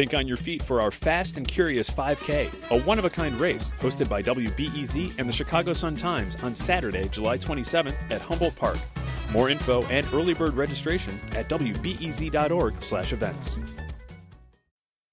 Think 0.00 0.14
on 0.14 0.26
your 0.26 0.38
feet 0.38 0.62
for 0.62 0.80
our 0.80 0.90
Fast 0.90 1.36
and 1.36 1.46
Curious 1.46 1.90
5K, 1.90 2.70
a 2.70 2.80
one 2.84 2.98
of 2.98 3.04
a 3.04 3.10
kind 3.10 3.38
race 3.38 3.70
hosted 3.80 4.08
by 4.08 4.22
WBEZ 4.22 5.18
and 5.18 5.28
the 5.28 5.32
Chicago 5.32 5.74
Sun 5.74 5.96
Times 5.96 6.42
on 6.42 6.54
Saturday, 6.54 7.06
July 7.08 7.36
27th 7.36 8.10
at 8.10 8.22
Humboldt 8.22 8.56
Park. 8.56 8.78
More 9.30 9.50
info 9.50 9.82
and 9.88 10.06
early 10.14 10.32
bird 10.32 10.54
registration 10.54 11.20
at 11.32 11.50
wbez.org/events. 11.50 13.56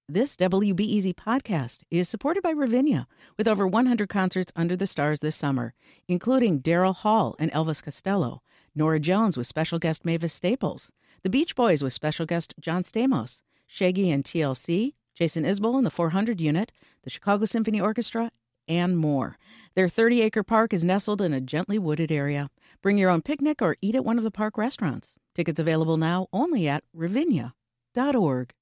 This 0.08 0.36
WBEZ 0.36 1.14
podcast 1.16 1.82
is 1.90 2.08
supported 2.08 2.42
by 2.42 2.52
Ravinia, 2.52 3.06
with 3.36 3.46
over 3.46 3.66
100 3.66 4.08
concerts 4.08 4.50
under 4.56 4.74
the 4.74 4.86
stars 4.86 5.20
this 5.20 5.36
summer, 5.36 5.74
including 6.08 6.62
Daryl 6.62 6.94
Hall 6.94 7.36
and 7.38 7.52
Elvis 7.52 7.82
Costello, 7.82 8.40
Norah 8.74 9.00
Jones 9.00 9.36
with 9.36 9.46
special 9.46 9.78
guest 9.78 10.06
Mavis 10.06 10.32
Staples, 10.32 10.90
The 11.24 11.28
Beach 11.28 11.54
Boys 11.54 11.82
with 11.82 11.92
special 11.92 12.24
guest 12.24 12.54
John 12.58 12.82
Stamos, 12.82 13.42
Shaggy 13.68 14.10
and 14.10 14.24
TLC, 14.24 14.94
Jason 15.14 15.44
Isbell 15.44 15.76
and 15.76 15.86
the 15.86 15.90
400 15.90 16.40
Unit, 16.40 16.72
the 17.02 17.10
Chicago 17.10 17.44
Symphony 17.44 17.80
Orchestra, 17.80 18.32
and 18.66 18.96
more. 18.96 19.36
Their 19.74 19.88
30 19.88 20.22
acre 20.22 20.42
park 20.42 20.72
is 20.72 20.82
nestled 20.82 21.22
in 21.22 21.32
a 21.32 21.40
gently 21.40 21.78
wooded 21.78 22.10
area. 22.10 22.50
Bring 22.82 22.98
your 22.98 23.10
own 23.10 23.22
picnic 23.22 23.62
or 23.62 23.76
eat 23.80 23.94
at 23.94 24.04
one 24.04 24.18
of 24.18 24.24
the 24.24 24.30
park 24.30 24.58
restaurants. 24.58 25.14
Tickets 25.34 25.60
available 25.60 25.96
now 25.96 26.28
only 26.32 26.66
at 26.66 26.82
ravinia.org. 26.94 28.52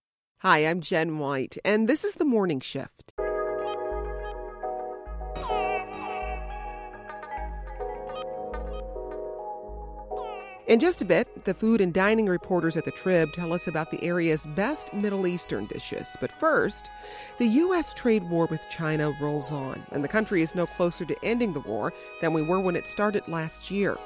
Hi, 0.40 0.58
I'm 0.58 0.80
Jen 0.80 1.18
White, 1.18 1.56
and 1.64 1.88
this 1.88 2.04
is 2.04 2.16
the 2.16 2.24
morning 2.24 2.60
shift. 2.60 3.12
In 10.66 10.80
just 10.80 11.00
a 11.00 11.04
bit, 11.04 11.44
the 11.44 11.54
food 11.54 11.80
and 11.80 11.94
dining 11.94 12.26
reporters 12.26 12.76
at 12.76 12.84
the 12.84 12.90
Trib 12.90 13.32
tell 13.32 13.52
us 13.52 13.68
about 13.68 13.92
the 13.92 14.02
area's 14.02 14.48
best 14.56 14.92
Middle 14.92 15.28
Eastern 15.28 15.66
dishes. 15.66 16.16
But 16.20 16.32
first, 16.32 16.90
the 17.38 17.46
U.S. 17.46 17.94
trade 17.94 18.28
war 18.28 18.46
with 18.46 18.68
China 18.68 19.12
rolls 19.20 19.52
on, 19.52 19.86
and 19.92 20.02
the 20.02 20.08
country 20.08 20.42
is 20.42 20.56
no 20.56 20.66
closer 20.66 21.04
to 21.04 21.24
ending 21.24 21.52
the 21.52 21.60
war 21.60 21.92
than 22.20 22.32
we 22.32 22.42
were 22.42 22.58
when 22.58 22.74
it 22.74 22.88
started 22.88 23.28
last 23.28 23.70
year. 23.70 23.96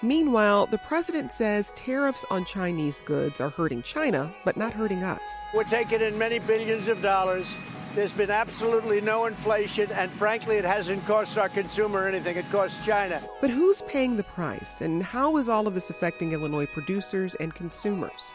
Meanwhile, 0.00 0.68
the 0.68 0.78
president 0.78 1.30
says 1.30 1.74
tariffs 1.76 2.24
on 2.30 2.46
Chinese 2.46 3.02
goods 3.02 3.38
are 3.38 3.50
hurting 3.50 3.82
China, 3.82 4.32
but 4.46 4.56
not 4.56 4.72
hurting 4.72 5.04
us. 5.04 5.28
We're 5.52 5.64
taking 5.64 6.00
in 6.00 6.16
many 6.16 6.38
billions 6.38 6.88
of 6.88 7.02
dollars. 7.02 7.54
There's 7.94 8.12
been 8.12 8.30
absolutely 8.30 9.00
no 9.00 9.26
inflation, 9.26 9.90
and 9.92 10.10
frankly, 10.10 10.56
it 10.56 10.64
hasn't 10.64 11.04
cost 11.06 11.36
our 11.38 11.48
consumer 11.48 12.06
anything. 12.06 12.36
It 12.36 12.50
costs 12.50 12.84
China. 12.84 13.20
But 13.40 13.50
who's 13.50 13.82
paying 13.82 14.16
the 14.16 14.22
price, 14.22 14.80
and 14.80 15.02
how 15.02 15.36
is 15.36 15.48
all 15.48 15.66
of 15.66 15.74
this 15.74 15.90
affecting 15.90 16.32
Illinois 16.32 16.66
producers 16.66 17.34
and 17.36 17.54
consumers? 17.54 18.32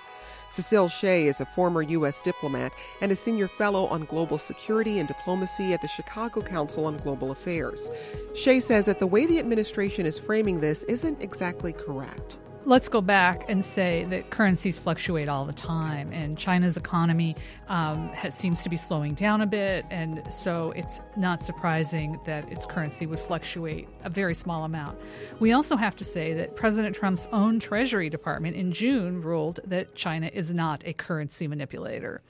Cecile 0.49 0.87
Shea 0.87 1.25
is 1.25 1.41
a 1.41 1.45
former 1.47 1.81
U.S. 1.81 2.21
diplomat 2.21 2.73
and 3.01 3.11
a 3.11 3.15
senior 3.15 3.47
fellow 3.47 3.87
on 3.87 4.05
global 4.05 4.37
security 4.37 4.99
and 4.99 5.07
diplomacy 5.07 5.73
at 5.73 5.81
the 5.81 5.87
Chicago 5.87 6.41
Council 6.41 6.85
on 6.85 6.95
Global 6.97 7.31
Affairs. 7.31 7.89
Shea 8.35 8.59
says 8.59 8.85
that 8.85 8.99
the 8.99 9.07
way 9.07 9.25
the 9.25 9.39
administration 9.39 10.05
is 10.05 10.19
framing 10.19 10.59
this 10.59 10.83
isn't 10.83 11.23
exactly 11.23 11.73
correct 11.73 12.37
let's 12.65 12.87
go 12.87 13.01
back 13.01 13.43
and 13.49 13.63
say 13.63 14.05
that 14.09 14.29
currencies 14.29 14.77
fluctuate 14.77 15.27
all 15.27 15.45
the 15.45 15.53
time, 15.53 16.11
and 16.13 16.37
China's 16.37 16.77
economy 16.77 17.35
um, 17.67 18.09
has, 18.09 18.37
seems 18.37 18.63
to 18.63 18.69
be 18.69 18.77
slowing 18.77 19.13
down 19.13 19.41
a 19.41 19.45
bit, 19.45 19.85
and 19.89 20.21
so 20.31 20.71
it's 20.75 21.01
not 21.17 21.43
surprising 21.43 22.19
that 22.25 22.49
its 22.51 22.65
currency 22.65 23.05
would 23.05 23.19
fluctuate 23.19 23.87
a 24.03 24.09
very 24.09 24.33
small 24.33 24.63
amount. 24.63 24.97
We 25.39 25.51
also 25.51 25.75
have 25.75 25.95
to 25.97 26.03
say 26.03 26.33
that 26.33 26.55
President 26.55 26.95
Trump's 26.95 27.27
own 27.31 27.59
Treasury 27.59 28.09
Department 28.09 28.55
in 28.55 28.71
June 28.71 29.21
ruled 29.21 29.59
that 29.65 29.95
China 29.95 30.29
is 30.31 30.53
not 30.53 30.83
a 30.85 30.93
currency 30.93 31.47
manipulator. 31.47 32.21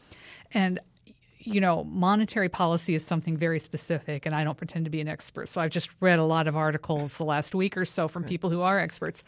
And 0.53 0.79
you 1.45 1.59
know, 1.59 1.83
monetary 1.83 2.49
policy 2.49 2.95
is 2.95 3.05
something 3.05 3.35
very 3.35 3.59
specific, 3.59 4.25
and 4.25 4.33
I 4.33 4.43
don't 4.43 4.57
pretend 4.57 4.85
to 4.85 4.91
be 4.91 5.01
an 5.01 5.07
expert. 5.07 5.49
So 5.49 5.59
I've 5.59 5.71
just 5.71 5.89
read 5.99 6.19
a 6.19 6.23
lot 6.23 6.47
of 6.47 6.55
articles 6.55 7.17
the 7.17 7.25
last 7.25 7.53
week 7.53 7.75
or 7.75 7.85
so 7.85 8.07
from 8.07 8.23
people 8.23 8.49
who 8.49 8.61
are 8.61 8.79
experts, 8.79 9.23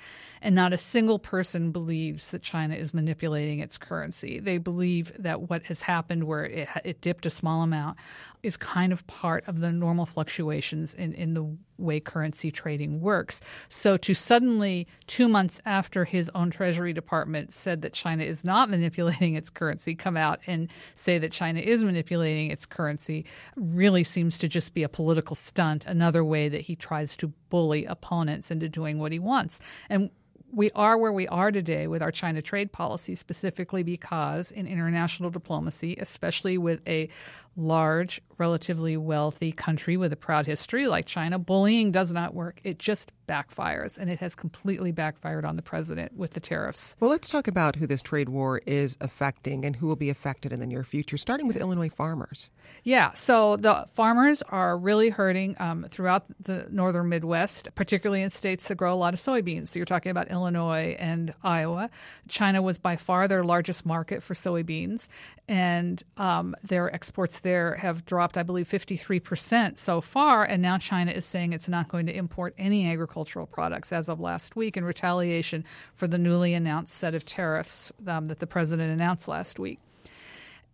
and 0.45 0.53
not 0.53 0.73
a 0.73 0.77
single 0.77 1.17
person 1.17 1.71
believes 1.71 2.29
that 2.29 2.43
China 2.43 2.75
is 2.75 2.93
manipulating 2.93 3.61
its 3.61 3.79
currency. 3.79 4.39
They 4.39 4.59
believe 4.59 5.11
that 5.17 5.49
what 5.49 5.63
has 5.63 5.81
happened, 5.81 6.25
where 6.25 6.45
it, 6.45 6.69
it 6.83 7.01
dipped 7.01 7.25
a 7.25 7.31
small 7.31 7.63
amount, 7.63 7.97
is 8.43 8.55
kind 8.55 8.93
of 8.93 9.07
part 9.07 9.43
of 9.47 9.59
the 9.59 9.71
normal 9.71 10.05
fluctuations 10.05 10.93
in, 10.93 11.15
in 11.15 11.33
the 11.33 11.57
way 11.79 11.99
currency 11.99 12.51
trading 12.51 13.01
works. 13.01 13.41
So 13.69 13.97
to 13.97 14.13
suddenly, 14.13 14.85
two 15.07 15.27
months 15.27 15.59
after 15.65 16.05
his 16.05 16.29
own 16.35 16.51
Treasury 16.51 16.93
Department 16.93 17.51
said 17.51 17.81
that 17.81 17.93
China 17.93 18.23
is 18.23 18.43
not 18.43 18.69
manipulating 18.75 19.33
its 19.33 19.49
currency, 19.49 19.95
come 19.95 20.15
out 20.15 20.41
and 20.45 20.69
say 20.93 21.17
that 21.17 21.31
China 21.31 21.59
is 21.59 21.83
manipulating 21.83 22.51
its 22.51 22.67
currency 22.67 23.25
really 23.55 24.03
seems 24.03 24.37
to 24.37 24.47
just 24.47 24.75
be 24.75 24.83
a 24.83 24.89
political 24.89 25.35
stunt, 25.35 25.87
another 25.87 26.23
way 26.23 26.49
that 26.49 26.61
he 26.61 26.75
tries 26.75 27.17
to 27.17 27.29
bully 27.49 27.85
opponents 27.85 28.51
into 28.51 28.69
doing 28.69 28.99
what 28.99 29.11
he 29.11 29.17
wants. 29.17 29.59
And 29.89 30.11
we 30.55 30.71
are 30.71 30.97
where 30.97 31.11
we 31.11 31.27
are 31.27 31.51
today 31.51 31.85
with 31.85 32.01
our 32.01 32.11
China 32.11 32.41
trade 32.41 32.71
policy, 32.71 33.13
specifically 33.13 33.83
because 33.83 34.51
in 34.51 34.67
international 34.67 35.29
diplomacy, 35.29 35.97
especially 35.99 36.57
with 36.57 36.79
a 36.87 37.09
large, 37.55 38.21
relatively 38.37 38.97
wealthy 38.97 39.51
country 39.51 39.97
with 39.97 40.11
a 40.11 40.15
proud 40.17 40.45
history 40.45 40.87
like 40.87 41.05
China, 41.05 41.39
bullying 41.39 41.91
does 41.91 42.11
not 42.11 42.33
work. 42.33 42.59
It 42.63 42.79
just 42.79 43.11
backfires, 43.27 43.97
and 43.97 44.09
it 44.09 44.19
has 44.19 44.35
completely 44.35 44.91
backfired 44.91 45.45
on 45.45 45.55
the 45.55 45.61
president 45.61 46.15
with 46.15 46.33
the 46.33 46.39
tariffs. 46.39 46.95
Well, 46.99 47.09
let's 47.09 47.29
talk 47.29 47.47
about 47.47 47.75
who 47.75 47.87
this 47.87 48.01
trade 48.01 48.29
war 48.29 48.61
is 48.65 48.97
affecting 49.01 49.65
and 49.65 49.75
who 49.75 49.87
will 49.87 49.95
be 49.95 50.09
affected 50.09 50.53
in 50.53 50.59
the 50.59 50.67
near 50.67 50.83
future, 50.83 51.17
starting 51.17 51.47
with 51.47 51.57
Illinois 51.57 51.89
farmers. 51.89 52.51
Yeah, 52.83 53.13
so 53.13 53.57
the 53.57 53.85
farmers 53.89 54.41
are 54.43 54.77
really 54.77 55.09
hurting 55.09 55.55
um, 55.59 55.87
throughout 55.89 56.25
the 56.39 56.67
northern 56.69 57.09
Midwest, 57.09 57.69
particularly 57.75 58.21
in 58.21 58.29
states 58.29 58.67
that 58.67 58.75
grow 58.75 58.93
a 58.93 58.95
lot 58.95 59.13
of 59.13 59.19
soybeans. 59.19 59.69
So 59.69 59.79
you're 59.79 59.85
talking 59.85 60.11
about 60.11 60.29
Illinois 60.29 60.95
and 60.99 61.33
Iowa. 61.43 61.89
China 62.27 62.61
was 62.61 62.77
by 62.77 62.95
far 62.95 63.27
their 63.27 63.43
largest 63.43 63.85
market 63.85 64.23
for 64.23 64.33
soybeans, 64.33 65.07
and 65.47 66.01
um, 66.17 66.55
their 66.63 66.93
exports 66.93 67.39
there 67.45 67.75
have 67.75 68.05
dropped, 68.05 68.37
I 68.37 68.43
believe, 68.43 68.67
53% 68.67 69.77
so 69.77 70.01
far. 70.01 70.43
And 70.43 70.63
now 70.63 70.79
China 70.79 71.11
is 71.11 71.25
saying 71.25 71.53
it's 71.53 71.69
not 71.69 71.87
going 71.87 72.07
to 72.07 72.17
import 72.17 72.55
any 72.57 72.89
agricultural 72.89 73.45
products 73.45 73.93
as 73.93 74.09
of 74.09 74.19
last 74.19 74.55
week 74.55 74.75
in 74.75 74.83
retaliation 74.83 75.63
for 75.93 76.07
the 76.07 76.17
newly 76.17 76.55
announced 76.55 76.95
set 76.95 77.13
of 77.13 77.23
tariffs 77.23 77.93
um, 78.07 78.25
that 78.25 78.39
the 78.39 78.47
president 78.47 78.91
announced 78.91 79.27
last 79.27 79.59
week. 79.59 79.79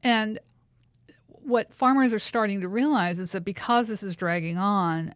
And 0.02 0.40
what 1.44 1.74
farmers 1.74 2.14
are 2.14 2.20
starting 2.20 2.62
to 2.62 2.70
realize 2.70 3.20
is 3.20 3.34
that 3.34 3.44
because 3.44 3.90
this 3.90 4.02
is 4.02 4.16
dragging 4.16 4.58
on, 4.58 5.14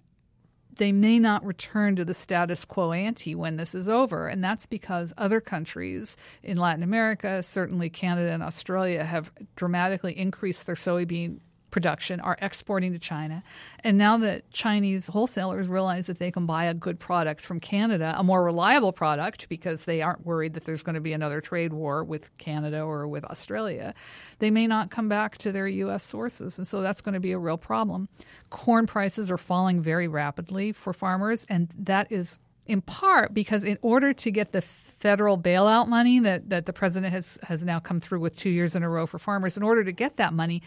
they 0.77 0.91
may 0.91 1.19
not 1.19 1.45
return 1.45 1.95
to 1.95 2.05
the 2.05 2.13
status 2.13 2.65
quo 2.65 2.91
ante 2.91 3.33
when 3.33 3.55
this 3.55 3.73
is 3.73 3.87
over. 3.87 4.27
And 4.27 4.43
that's 4.43 4.65
because 4.65 5.13
other 5.17 5.39
countries 5.39 6.17
in 6.43 6.57
Latin 6.57 6.83
America, 6.83 7.41
certainly 7.43 7.89
Canada 7.89 8.31
and 8.31 8.43
Australia, 8.43 9.03
have 9.03 9.31
dramatically 9.55 10.17
increased 10.17 10.65
their 10.65 10.75
soybean 10.75 11.39
production 11.75 12.21
are 12.21 12.37
exporting 12.41 12.93
to 12.93 12.97
China. 12.97 13.43
And 13.83 13.97
now 13.97 14.15
that 14.19 14.49
Chinese 14.49 15.07
wholesalers 15.07 15.67
realize 15.67 16.07
that 16.07 16.19
they 16.19 16.31
can 16.31 16.45
buy 16.45 16.63
a 16.63 16.73
good 16.73 17.01
product 17.01 17.41
from 17.41 17.59
Canada, 17.59 18.15
a 18.17 18.23
more 18.23 18.45
reliable 18.45 18.93
product, 18.93 19.49
because 19.49 19.83
they 19.83 20.01
aren't 20.01 20.25
worried 20.25 20.53
that 20.53 20.63
there's 20.63 20.83
going 20.83 20.93
to 20.93 21.01
be 21.01 21.11
another 21.11 21.41
trade 21.41 21.73
war 21.73 22.05
with 22.05 22.35
Canada 22.37 22.79
or 22.79 23.09
with 23.09 23.25
Australia, 23.25 23.93
they 24.39 24.49
may 24.49 24.67
not 24.67 24.89
come 24.89 25.09
back 25.09 25.37
to 25.39 25.51
their 25.51 25.67
U.S. 25.67 26.01
sources. 26.05 26.57
And 26.57 26.65
so 26.65 26.79
that's 26.79 27.01
going 27.01 27.11
to 27.11 27.19
be 27.19 27.33
a 27.33 27.37
real 27.37 27.57
problem. 27.57 28.07
Corn 28.49 28.87
prices 28.87 29.29
are 29.29 29.37
falling 29.37 29.81
very 29.81 30.07
rapidly 30.07 30.71
for 30.71 30.93
farmers, 30.93 31.45
and 31.49 31.67
that 31.77 32.09
is 32.09 32.39
in 32.67 32.81
part 32.81 33.33
because 33.33 33.63
in 33.63 33.77
order 33.81 34.13
to 34.13 34.31
get 34.31 34.51
the 34.51 34.61
federal 34.61 35.37
bailout 35.37 35.87
money 35.87 36.19
that, 36.19 36.49
that 36.49 36.65
the 36.65 36.73
president 36.73 37.13
has, 37.13 37.37
has 37.43 37.63
now 37.63 37.79
come 37.79 37.99
through 37.99 38.19
with 38.19 38.35
two 38.35 38.49
years 38.49 38.75
in 38.75 38.83
a 38.83 38.89
row 38.89 39.05
for 39.05 39.19
farmers, 39.19 39.55
in 39.57 39.63
order 39.63 39.83
to 39.83 39.91
get 39.91 40.17
that 40.17 40.33
money, 40.33 40.61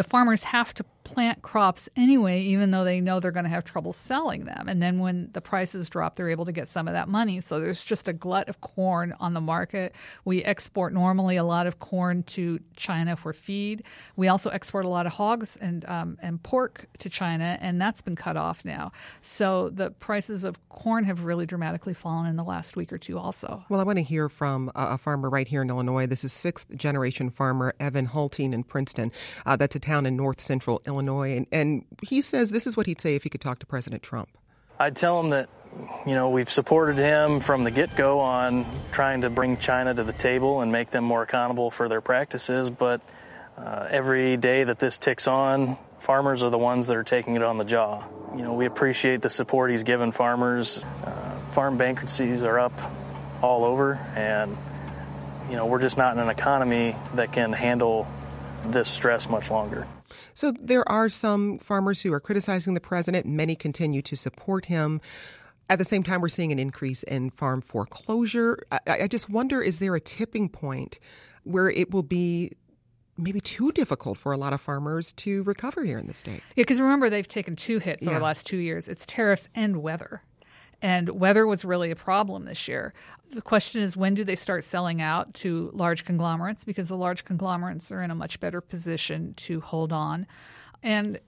the 0.00 0.04
farmers 0.04 0.44
have 0.44 0.72
to 0.72 0.82
plant 1.04 1.42
crops 1.42 1.86
anyway, 1.94 2.40
even 2.40 2.70
though 2.70 2.84
they 2.84 3.02
know 3.02 3.20
they're 3.20 3.32
going 3.32 3.44
to 3.44 3.50
have 3.50 3.64
trouble 3.64 3.92
selling 3.92 4.44
them. 4.44 4.66
And 4.66 4.80
then 4.80 4.98
when 4.98 5.28
the 5.32 5.42
prices 5.42 5.90
drop, 5.90 6.16
they're 6.16 6.30
able 6.30 6.46
to 6.46 6.52
get 6.52 6.68
some 6.68 6.88
of 6.88 6.94
that 6.94 7.08
money. 7.08 7.40
So 7.42 7.60
there's 7.60 7.84
just 7.84 8.08
a 8.08 8.12
glut 8.12 8.48
of 8.48 8.60
corn 8.62 9.14
on 9.20 9.34
the 9.34 9.40
market. 9.42 9.94
We 10.24 10.42
export 10.44 10.94
normally 10.94 11.36
a 11.36 11.44
lot 11.44 11.66
of 11.66 11.80
corn 11.80 12.22
to 12.24 12.60
China 12.76 13.14
for 13.14 13.34
feed. 13.34 13.82
We 14.16 14.28
also 14.28 14.48
export 14.50 14.86
a 14.86 14.88
lot 14.88 15.04
of 15.04 15.12
hogs 15.12 15.58
and 15.58 15.84
um, 15.86 16.16
and 16.22 16.42
pork 16.42 16.86
to 17.00 17.10
China, 17.10 17.58
and 17.60 17.80
that's 17.80 18.00
been 18.00 18.16
cut 18.16 18.36
off 18.36 18.64
now. 18.64 18.92
So 19.20 19.68
the 19.68 19.90
prices 19.90 20.44
of 20.44 20.56
corn 20.68 21.04
have 21.04 21.24
really 21.24 21.44
dramatically 21.44 21.94
fallen 21.94 22.26
in 22.26 22.36
the 22.36 22.44
last 22.44 22.76
week 22.76 22.92
or 22.92 22.98
two, 22.98 23.18
also. 23.18 23.64
Well, 23.68 23.80
I 23.80 23.84
want 23.84 23.98
to 23.98 24.02
hear 24.02 24.28
from 24.28 24.70
a 24.74 24.96
farmer 24.96 25.28
right 25.28 25.48
here 25.48 25.60
in 25.60 25.68
Illinois. 25.68 26.06
This 26.06 26.24
is 26.24 26.32
sixth 26.32 26.74
generation 26.74 27.30
farmer 27.30 27.74
Evan 27.80 28.06
Hulting 28.06 28.54
in 28.54 28.64
Princeton. 28.64 29.12
Uh, 29.44 29.56
that's 29.56 29.74
a 29.74 29.80
town 29.90 30.06
in 30.06 30.14
north 30.16 30.40
central 30.40 30.76
Illinois. 30.86 31.36
And, 31.36 31.46
and 31.50 31.84
he 32.02 32.22
says 32.22 32.50
this 32.50 32.66
is 32.66 32.76
what 32.76 32.86
he'd 32.86 33.00
say 33.00 33.12
if 33.14 33.22
he 33.24 33.30
could 33.30 33.44
talk 33.48 33.58
to 33.60 33.66
President 33.66 34.02
Trump. 34.02 34.28
I'd 34.78 34.96
tell 34.96 35.20
him 35.20 35.30
that, 35.30 35.48
you 36.06 36.14
know, 36.14 36.30
we've 36.30 36.52
supported 36.60 36.96
him 36.96 37.40
from 37.40 37.64
the 37.64 37.70
get 37.70 37.96
go 37.96 38.18
on 38.18 38.64
trying 38.92 39.20
to 39.22 39.30
bring 39.30 39.56
China 39.58 39.92
to 39.94 40.04
the 40.04 40.16
table 40.28 40.62
and 40.62 40.72
make 40.72 40.90
them 40.90 41.04
more 41.04 41.22
accountable 41.22 41.70
for 41.70 41.88
their 41.88 42.00
practices, 42.00 42.70
but 42.70 43.00
Uh, 43.60 44.00
every 44.00 44.38
day 44.38 44.64
that 44.64 44.78
this 44.78 44.96
ticks 44.96 45.28
on, 45.28 45.76
farmers 45.98 46.42
are 46.42 46.48
the 46.48 46.62
ones 46.72 46.86
that 46.86 46.96
are 46.96 47.04
taking 47.04 47.36
it 47.36 47.42
on 47.42 47.58
the 47.58 47.64
jaw. 47.64 48.00
You 48.34 48.42
know, 48.42 48.54
we 48.56 48.64
appreciate 48.64 49.20
the 49.20 49.28
support 49.28 49.70
he's 49.70 49.84
given 49.84 50.12
farmers. 50.12 50.82
Uh, 51.04 51.36
farm 51.52 51.76
bankruptcies 51.76 52.42
are 52.42 52.58
up 52.58 52.72
all 53.42 53.64
over, 53.64 54.00
and 54.16 54.56
you 55.50 55.56
know, 55.56 55.66
we're 55.68 55.82
just 55.82 55.98
not 55.98 56.14
in 56.14 56.20
an 56.22 56.30
economy 56.30 56.96
that 57.16 57.36
can 57.36 57.52
handle 57.52 58.06
this 58.66 58.88
stress 58.88 59.28
much 59.28 59.50
longer. 59.50 59.86
So 60.34 60.52
there 60.52 60.88
are 60.88 61.08
some 61.08 61.58
farmers 61.58 62.02
who 62.02 62.12
are 62.12 62.20
criticizing 62.20 62.74
the 62.74 62.80
president. 62.80 63.26
Many 63.26 63.56
continue 63.56 64.02
to 64.02 64.16
support 64.16 64.66
him. 64.66 65.00
At 65.68 65.78
the 65.78 65.84
same 65.84 66.02
time, 66.02 66.20
we're 66.20 66.28
seeing 66.28 66.50
an 66.52 66.58
increase 66.58 67.02
in 67.04 67.30
farm 67.30 67.60
foreclosure. 67.60 68.58
I, 68.72 68.80
I 69.02 69.06
just 69.06 69.28
wonder 69.30 69.62
is 69.62 69.78
there 69.78 69.94
a 69.94 70.00
tipping 70.00 70.48
point 70.48 70.98
where 71.44 71.70
it 71.70 71.92
will 71.92 72.02
be 72.02 72.52
maybe 73.16 73.40
too 73.40 73.70
difficult 73.72 74.18
for 74.18 74.32
a 74.32 74.36
lot 74.36 74.52
of 74.52 74.60
farmers 74.60 75.12
to 75.12 75.42
recover 75.44 75.84
here 75.84 75.98
in 75.98 76.06
the 76.06 76.14
state? 76.14 76.42
Yeah, 76.56 76.62
because 76.62 76.80
remember, 76.80 77.08
they've 77.10 77.28
taken 77.28 77.54
two 77.54 77.78
hits 77.78 78.04
Yeah. 78.04 78.10
over 78.10 78.18
the 78.18 78.24
last 78.24 78.46
two 78.46 78.56
years 78.56 78.88
it's 78.88 79.06
tariffs 79.06 79.48
and 79.54 79.82
weather. 79.82 80.22
And 80.82 81.10
weather 81.10 81.46
was 81.46 81.64
really 81.64 81.90
a 81.90 81.96
problem 81.96 82.44
this 82.44 82.66
year. 82.66 82.94
The 83.30 83.42
question 83.42 83.82
is, 83.82 83.96
when 83.96 84.14
do 84.14 84.24
they 84.24 84.36
start 84.36 84.64
selling 84.64 85.00
out 85.02 85.34
to 85.34 85.70
large 85.74 86.04
conglomerates? 86.04 86.64
Because 86.64 86.88
the 86.88 86.96
large 86.96 87.24
conglomerates 87.24 87.92
are 87.92 88.02
in 88.02 88.10
a 88.10 88.14
much 88.14 88.40
better 88.40 88.60
position 88.60 89.34
to 89.34 89.60
hold 89.60 89.92
on. 89.92 90.26
And 90.82 91.20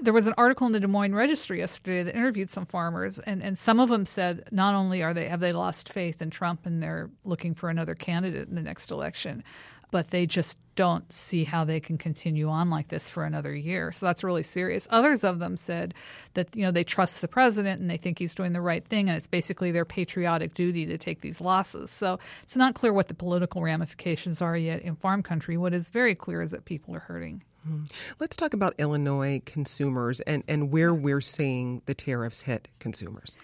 there 0.00 0.12
was 0.12 0.26
an 0.26 0.34
article 0.36 0.66
in 0.66 0.72
the 0.72 0.80
Des 0.80 0.86
Moines 0.86 1.14
Registry 1.14 1.58
yesterday 1.58 2.02
that 2.02 2.14
interviewed 2.14 2.50
some 2.50 2.66
farmers, 2.66 3.18
and, 3.18 3.42
and 3.42 3.58
some 3.58 3.80
of 3.80 3.88
them 3.88 4.04
said 4.04 4.44
not 4.52 4.74
only 4.74 5.02
are 5.02 5.12
they 5.12 5.28
have 5.28 5.40
they 5.40 5.52
lost 5.52 5.92
faith 5.92 6.22
in 6.22 6.30
Trump 6.30 6.66
and 6.66 6.82
they're 6.82 7.10
looking 7.24 7.54
for 7.54 7.68
another 7.68 7.94
candidate 7.94 8.48
in 8.48 8.54
the 8.54 8.62
next 8.62 8.90
election, 8.90 9.42
but 9.90 10.08
they 10.08 10.26
just 10.26 10.58
don't 10.74 11.12
see 11.12 11.42
how 11.42 11.64
they 11.64 11.80
can 11.80 11.98
continue 11.98 12.48
on 12.48 12.70
like 12.70 12.86
this 12.86 13.10
for 13.10 13.24
another 13.24 13.52
year. 13.54 13.90
So 13.90 14.06
that's 14.06 14.22
really 14.22 14.44
serious. 14.44 14.86
Others 14.90 15.24
of 15.24 15.40
them 15.40 15.56
said 15.56 15.92
that 16.34 16.54
you 16.54 16.62
know 16.62 16.70
they 16.70 16.84
trust 16.84 17.20
the 17.20 17.28
president 17.28 17.80
and 17.80 17.90
they 17.90 17.96
think 17.96 18.18
he's 18.18 18.34
doing 18.34 18.52
the 18.52 18.60
right 18.60 18.84
thing, 18.84 19.08
and 19.08 19.18
it's 19.18 19.26
basically 19.26 19.72
their 19.72 19.84
patriotic 19.84 20.54
duty 20.54 20.86
to 20.86 20.96
take 20.96 21.20
these 21.20 21.40
losses. 21.40 21.90
So 21.90 22.18
it's 22.42 22.56
not 22.56 22.74
clear 22.74 22.92
what 22.92 23.08
the 23.08 23.14
political 23.14 23.62
ramifications 23.62 24.40
are 24.40 24.56
yet 24.56 24.82
in 24.82 24.96
farm 24.96 25.22
country. 25.22 25.56
What 25.56 25.74
is 25.74 25.90
very 25.90 26.14
clear 26.14 26.42
is 26.42 26.52
that 26.52 26.64
people 26.64 26.94
are 26.94 27.00
hurting. 27.00 27.42
Hmm. 27.66 27.84
Let's 28.20 28.36
talk 28.36 28.54
about 28.54 28.74
Illinois 28.78 29.42
consumers 29.44 30.20
and, 30.20 30.44
and 30.46 30.70
where 30.70 30.94
we're 30.94 31.20
seeing 31.20 31.82
the 31.86 31.94
tariffs 31.94 32.42
hit 32.42 32.68
consumers. 32.78 33.36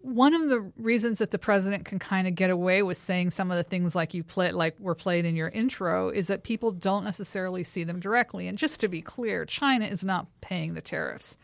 One 0.00 0.34
of 0.34 0.48
the 0.48 0.72
reasons 0.76 1.18
that 1.18 1.30
the 1.30 1.38
president 1.38 1.84
can 1.84 1.98
kind 1.98 2.28
of 2.28 2.34
get 2.34 2.50
away 2.50 2.82
with 2.82 2.98
saying 2.98 3.30
some 3.30 3.50
of 3.50 3.56
the 3.56 3.64
things 3.64 3.94
like 3.94 4.14
you 4.14 4.22
play, 4.22 4.52
like 4.52 4.78
were 4.78 4.94
played 4.94 5.24
in 5.24 5.36
your 5.36 5.48
intro, 5.48 6.10
is 6.10 6.26
that 6.28 6.44
people 6.44 6.72
don't 6.72 7.04
necessarily 7.04 7.64
see 7.64 7.84
them 7.84 8.00
directly. 8.00 8.46
And 8.48 8.56
just 8.58 8.80
to 8.80 8.88
be 8.88 9.02
clear, 9.02 9.44
China 9.44 9.86
is 9.86 10.04
not 10.04 10.26
paying 10.40 10.74
the 10.74 10.80
tariffs. 10.80 11.36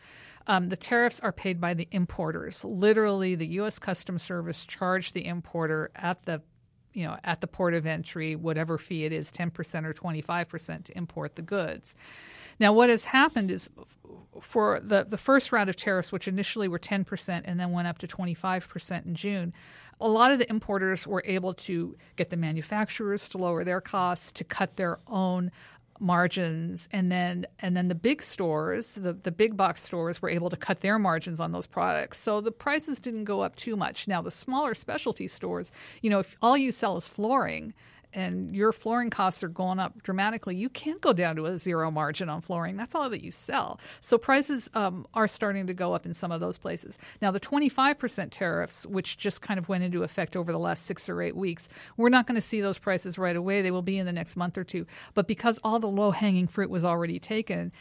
Um, 0.47 0.67
the 0.67 0.77
tariffs 0.77 1.19
are 1.21 1.31
paid 1.31 1.61
by 1.61 1.73
the 1.73 1.87
importers. 1.91 2.63
Literally, 2.65 3.35
the 3.35 3.47
U.S. 3.47 3.79
Customs 3.79 4.23
Service 4.23 4.65
charged 4.65 5.13
the 5.13 5.25
importer 5.25 5.89
at 5.95 6.25
the 6.25 6.41
you 6.93 7.05
know, 7.05 7.17
at 7.23 7.41
the 7.41 7.47
port 7.47 7.73
of 7.73 7.85
entry, 7.85 8.35
whatever 8.35 8.77
fee 8.77 9.05
it 9.05 9.11
is, 9.11 9.31
10% 9.31 9.85
or 9.85 9.93
25% 9.93 10.83
to 10.85 10.97
import 10.97 11.35
the 11.35 11.41
goods. 11.41 11.95
Now, 12.59 12.73
what 12.73 12.89
has 12.89 13.05
happened 13.05 13.51
is 13.51 13.69
for 14.39 14.79
the, 14.79 15.03
the 15.03 15.17
first 15.17 15.51
round 15.51 15.69
of 15.69 15.75
tariffs, 15.75 16.11
which 16.11 16.27
initially 16.27 16.67
were 16.67 16.79
10% 16.79 17.41
and 17.45 17.59
then 17.59 17.71
went 17.71 17.87
up 17.87 17.97
to 17.99 18.07
25% 18.07 19.05
in 19.05 19.15
June, 19.15 19.53
a 19.99 20.07
lot 20.07 20.31
of 20.31 20.39
the 20.39 20.49
importers 20.49 21.07
were 21.07 21.23
able 21.25 21.53
to 21.53 21.95
get 22.15 22.29
the 22.29 22.37
manufacturers 22.37 23.29
to 23.29 23.37
lower 23.37 23.63
their 23.63 23.81
costs, 23.81 24.31
to 24.33 24.43
cut 24.43 24.75
their 24.75 24.97
own 25.07 25.51
margins 26.03 26.89
and 26.91 27.11
then 27.11 27.47
and 27.59 27.75
then 27.77 27.87
the 27.87 27.95
big 27.95 28.21
stores 28.21 28.95
the, 28.95 29.13
the 29.13 29.31
big 29.31 29.55
box 29.55 29.81
stores 29.81 30.21
were 30.21 30.29
able 30.29 30.49
to 30.49 30.57
cut 30.57 30.81
their 30.81 30.99
margins 30.99 31.39
on 31.39 31.51
those 31.51 31.65
products. 31.65 32.19
So 32.19 32.41
the 32.41 32.51
prices 32.51 32.99
didn't 32.99 33.23
go 33.23 33.39
up 33.39 33.55
too 33.55 33.75
much. 33.75 34.07
Now 34.07 34.21
the 34.21 34.31
smaller 34.31 34.73
specialty 34.73 35.27
stores 35.27 35.71
you 36.01 36.09
know 36.09 36.19
if 36.19 36.35
all 36.41 36.57
you 36.57 36.71
sell 36.71 36.97
is 36.97 37.07
flooring 37.07 37.73
and 38.13 38.55
your 38.55 38.71
flooring 38.71 39.09
costs 39.09 39.43
are 39.43 39.49
going 39.49 39.79
up 39.79 40.01
dramatically, 40.03 40.55
you 40.55 40.69
can't 40.69 41.01
go 41.01 41.13
down 41.13 41.35
to 41.37 41.45
a 41.45 41.57
zero 41.57 41.91
margin 41.91 42.29
on 42.29 42.41
flooring. 42.41 42.77
That's 42.77 42.95
all 42.95 43.09
that 43.09 43.23
you 43.23 43.31
sell. 43.31 43.79
So 44.01 44.17
prices 44.17 44.69
um, 44.73 45.07
are 45.13 45.27
starting 45.27 45.67
to 45.67 45.73
go 45.73 45.93
up 45.93 46.05
in 46.05 46.13
some 46.13 46.31
of 46.31 46.39
those 46.39 46.57
places. 46.57 46.97
Now, 47.21 47.31
the 47.31 47.39
25% 47.39 48.29
tariffs, 48.31 48.85
which 48.85 49.17
just 49.17 49.41
kind 49.41 49.57
of 49.57 49.69
went 49.69 49.83
into 49.83 50.03
effect 50.03 50.35
over 50.35 50.51
the 50.51 50.59
last 50.59 50.85
six 50.85 51.09
or 51.09 51.21
eight 51.21 51.35
weeks, 51.35 51.69
we're 51.97 52.09
not 52.09 52.27
going 52.27 52.35
to 52.35 52.41
see 52.41 52.61
those 52.61 52.77
prices 52.77 53.17
right 53.17 53.35
away. 53.35 53.61
They 53.61 53.71
will 53.71 53.81
be 53.81 53.97
in 53.97 54.05
the 54.05 54.13
next 54.13 54.37
month 54.37 54.57
or 54.57 54.63
two. 54.63 54.85
But 55.13 55.27
because 55.27 55.59
all 55.63 55.79
the 55.79 55.87
low 55.87 56.11
hanging 56.11 56.47
fruit 56.47 56.69
was 56.69 56.85
already 56.85 57.19
taken, 57.19 57.71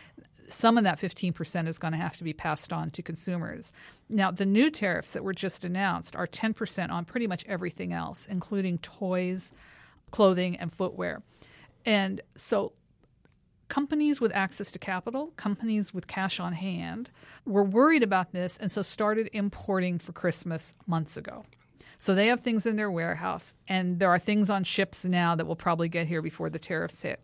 some 0.49 0.79
of 0.79 0.85
that 0.85 0.99
15% 0.99 1.67
is 1.67 1.79
going 1.79 1.93
to 1.93 1.99
have 1.99 2.17
to 2.19 2.25
be 2.25 2.33
passed 2.33 2.73
on 2.73 2.91
to 2.93 3.03
consumers. 3.03 3.73
Now, 4.09 4.31
the 4.31 4.47
new 4.47 4.71
tariffs 4.71 5.13
that 5.13 5.25
were 5.25 5.33
just 5.33 5.65
announced 5.65 6.15
are 6.15 6.27
10% 6.27 6.91
on 6.91 7.05
pretty 7.05 7.27
much 7.27 7.45
everything 7.49 7.93
else, 7.93 8.27
including 8.27 8.79
toys, 8.79 9.53
clothing, 10.13 10.57
and 10.57 10.73
footwear. 10.73 11.23
And 11.85 12.21
so 12.37 12.73
companies 13.69 14.21
with 14.21 14.33
access 14.35 14.71
to 14.71 14.79
capital, 14.79 15.33
companies 15.37 15.93
with 15.93 16.07
cash 16.07 16.39
on 16.39 16.53
hand, 16.53 17.11
were 17.45 17.65
worried 17.65 18.03
about 18.03 18.33
this 18.33 18.57
and 18.59 18.71
so 18.71 18.83
started 18.83 19.29
importing 19.33 19.99
for 19.99 20.13
Christmas 20.13 20.77
months 20.87 21.17
ago. 21.17 21.45
So 21.97 22.15
they 22.15 22.27
have 22.27 22.41
things 22.41 22.67
in 22.67 22.77
their 22.77 22.91
warehouse, 22.91 23.55
and 23.69 24.01
there 24.01 24.11
are 24.11 24.19
things 24.19 24.51
on 24.51 24.65
ships 24.65 25.05
now 25.05 25.37
that 25.37 25.47
will 25.47 25.57
probably 25.57 25.89
get 25.89 26.09
here 26.09 26.21
before 26.21 26.51
the 26.51 26.59
tariffs 26.59 27.03
hit. 27.03 27.21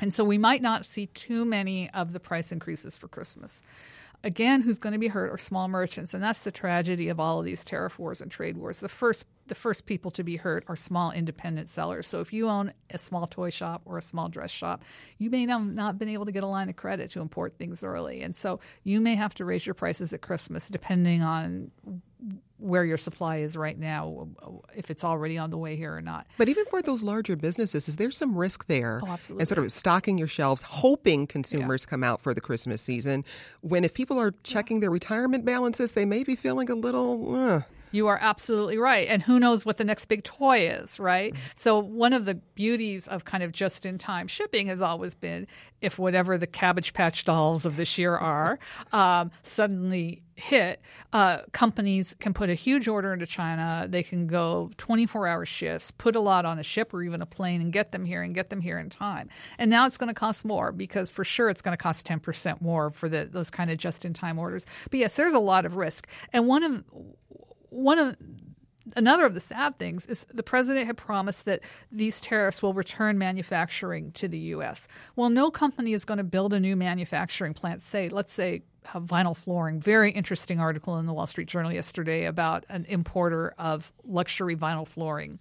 And 0.00 0.14
so 0.14 0.24
we 0.24 0.38
might 0.38 0.62
not 0.62 0.86
see 0.86 1.06
too 1.06 1.44
many 1.44 1.90
of 1.90 2.12
the 2.12 2.20
price 2.20 2.50
increases 2.50 2.96
for 2.96 3.08
Christmas. 3.08 3.62
Again, 4.24 4.62
who's 4.62 4.78
going 4.78 4.94
to 4.94 4.98
be 4.98 5.08
hurt 5.08 5.30
are 5.30 5.38
small 5.38 5.68
merchants, 5.68 6.12
and 6.12 6.22
that's 6.22 6.40
the 6.40 6.50
tragedy 6.50 7.08
of 7.08 7.20
all 7.20 7.38
of 7.38 7.44
these 7.44 7.62
tariff 7.62 7.98
wars 8.00 8.20
and 8.20 8.30
trade 8.30 8.56
wars. 8.56 8.80
The 8.80 8.88
first 8.88 9.26
the 9.46 9.54
first 9.54 9.86
people 9.86 10.10
to 10.10 10.22
be 10.22 10.36
hurt 10.36 10.64
are 10.68 10.76
small 10.76 11.10
independent 11.10 11.70
sellers. 11.70 12.06
So 12.06 12.20
if 12.20 12.34
you 12.34 12.48
own 12.48 12.72
a 12.90 12.98
small 12.98 13.26
toy 13.26 13.48
shop 13.48 13.80
or 13.86 13.96
a 13.96 14.02
small 14.02 14.28
dress 14.28 14.50
shop, 14.50 14.84
you 15.18 15.30
may 15.30 15.46
not 15.46 15.64
not 15.66 15.98
been 15.98 16.08
able 16.08 16.26
to 16.26 16.32
get 16.32 16.42
a 16.42 16.48
line 16.48 16.68
of 16.68 16.76
credit 16.76 17.10
to 17.12 17.20
import 17.20 17.54
things 17.58 17.84
early, 17.84 18.22
and 18.22 18.34
so 18.34 18.58
you 18.82 19.00
may 19.00 19.14
have 19.14 19.34
to 19.34 19.44
raise 19.44 19.66
your 19.66 19.74
prices 19.74 20.12
at 20.12 20.20
Christmas 20.20 20.68
depending 20.68 21.22
on 21.22 21.70
where 22.58 22.84
your 22.84 22.96
supply 22.96 23.38
is 23.38 23.56
right 23.56 23.78
now, 23.78 24.28
if 24.74 24.90
it's 24.90 25.04
already 25.04 25.38
on 25.38 25.50
the 25.50 25.58
way 25.58 25.76
here 25.76 25.94
or 25.94 26.02
not. 26.02 26.26
But 26.36 26.48
even 26.48 26.64
for 26.66 26.82
those 26.82 27.02
larger 27.02 27.36
businesses, 27.36 27.88
is 27.88 27.96
there 27.96 28.10
some 28.10 28.36
risk 28.36 28.66
there? 28.66 29.00
Oh, 29.04 29.08
absolutely. 29.08 29.42
And 29.42 29.48
sort 29.48 29.58
of 29.58 29.72
stocking 29.72 30.18
your 30.18 30.28
shelves, 30.28 30.62
hoping 30.62 31.26
consumers 31.26 31.86
come 31.86 32.02
out 32.02 32.20
for 32.20 32.34
the 32.34 32.40
Christmas 32.40 32.82
season, 32.82 33.24
when 33.60 33.84
if 33.84 33.94
people 33.94 34.18
are 34.18 34.34
checking 34.42 34.80
their 34.80 34.90
retirement 34.90 35.44
balances, 35.44 35.92
they 35.92 36.04
may 36.04 36.24
be 36.24 36.34
feeling 36.34 36.68
a 36.70 36.74
little. 36.74 37.34
Uh. 37.34 37.62
You 37.90 38.08
are 38.08 38.18
absolutely 38.20 38.76
right. 38.76 39.08
And 39.08 39.22
who 39.22 39.38
knows 39.38 39.64
what 39.64 39.78
the 39.78 39.84
next 39.84 40.06
big 40.06 40.22
toy 40.22 40.68
is, 40.68 41.00
right? 41.00 41.34
So, 41.56 41.78
one 41.78 42.12
of 42.12 42.26
the 42.26 42.34
beauties 42.34 43.08
of 43.08 43.24
kind 43.24 43.42
of 43.42 43.52
just 43.52 43.86
in 43.86 43.98
time 43.98 44.28
shipping 44.28 44.66
has 44.66 44.82
always 44.82 45.14
been 45.14 45.46
if 45.80 45.98
whatever 45.98 46.36
the 46.36 46.46
Cabbage 46.46 46.92
Patch 46.92 47.24
dolls 47.24 47.64
of 47.64 47.76
this 47.76 47.96
year 47.98 48.14
are 48.14 48.58
um, 48.92 49.30
suddenly 49.42 50.22
hit, 50.38 50.80
uh, 51.12 51.42
companies 51.52 52.14
can 52.20 52.32
put 52.32 52.48
a 52.48 52.54
huge 52.54 52.86
order 52.86 53.12
into 53.12 53.26
China. 53.26 53.86
They 53.88 54.02
can 54.02 54.26
go 54.26 54.70
24 54.76 55.26
hour 55.26 55.44
shifts, 55.44 55.90
put 55.90 56.14
a 56.14 56.20
lot 56.20 56.44
on 56.44 56.58
a 56.58 56.62
ship 56.62 56.94
or 56.94 57.02
even 57.02 57.20
a 57.20 57.26
plane 57.26 57.60
and 57.60 57.72
get 57.72 57.92
them 57.92 58.04
here 58.04 58.22
and 58.22 58.34
get 58.34 58.48
them 58.48 58.60
here 58.60 58.78
in 58.78 58.88
time. 58.88 59.28
And 59.58 59.70
now 59.70 59.86
it's 59.86 59.98
going 59.98 60.08
to 60.08 60.14
cost 60.14 60.44
more 60.44 60.70
because 60.72 61.10
for 61.10 61.24
sure 61.24 61.50
it's 61.50 61.62
going 61.62 61.76
to 61.76 61.82
cost 61.82 62.06
10% 62.06 62.60
more 62.60 62.90
for 62.90 63.08
the, 63.08 63.24
those 63.24 63.50
kind 63.50 63.70
of 63.70 63.78
just 63.78 64.04
in 64.04 64.14
time 64.14 64.38
orders. 64.38 64.64
But 64.90 65.00
yes, 65.00 65.14
there's 65.14 65.34
a 65.34 65.38
lot 65.38 65.66
of 65.66 65.76
risk. 65.76 66.06
And 66.32 66.46
one 66.46 66.62
of 66.62 66.84
one 67.70 67.98
of 67.98 68.16
another 68.96 69.24
of 69.24 69.34
the 69.34 69.40
sad 69.40 69.78
things 69.78 70.06
is 70.06 70.26
the 70.32 70.42
president 70.42 70.86
had 70.86 70.96
promised 70.96 71.44
that 71.44 71.60
these 71.90 72.20
tariffs 72.20 72.62
will 72.62 72.74
return 72.74 73.18
manufacturing 73.18 74.12
to 74.12 74.28
the 74.28 74.38
U.S. 74.38 74.88
Well, 75.16 75.30
no 75.30 75.50
company 75.50 75.92
is 75.92 76.04
going 76.04 76.18
to 76.18 76.24
build 76.24 76.52
a 76.52 76.60
new 76.60 76.76
manufacturing 76.76 77.54
plant. 77.54 77.82
Say, 77.82 78.08
let's 78.08 78.32
say 78.32 78.62
vinyl 78.94 79.36
flooring. 79.36 79.80
Very 79.80 80.10
interesting 80.10 80.60
article 80.60 80.98
in 80.98 81.06
the 81.06 81.12
Wall 81.12 81.26
Street 81.26 81.48
Journal 81.48 81.72
yesterday 81.72 82.24
about 82.24 82.64
an 82.68 82.86
importer 82.88 83.54
of 83.58 83.92
luxury 84.04 84.56
vinyl 84.56 84.86
flooring. 84.86 85.38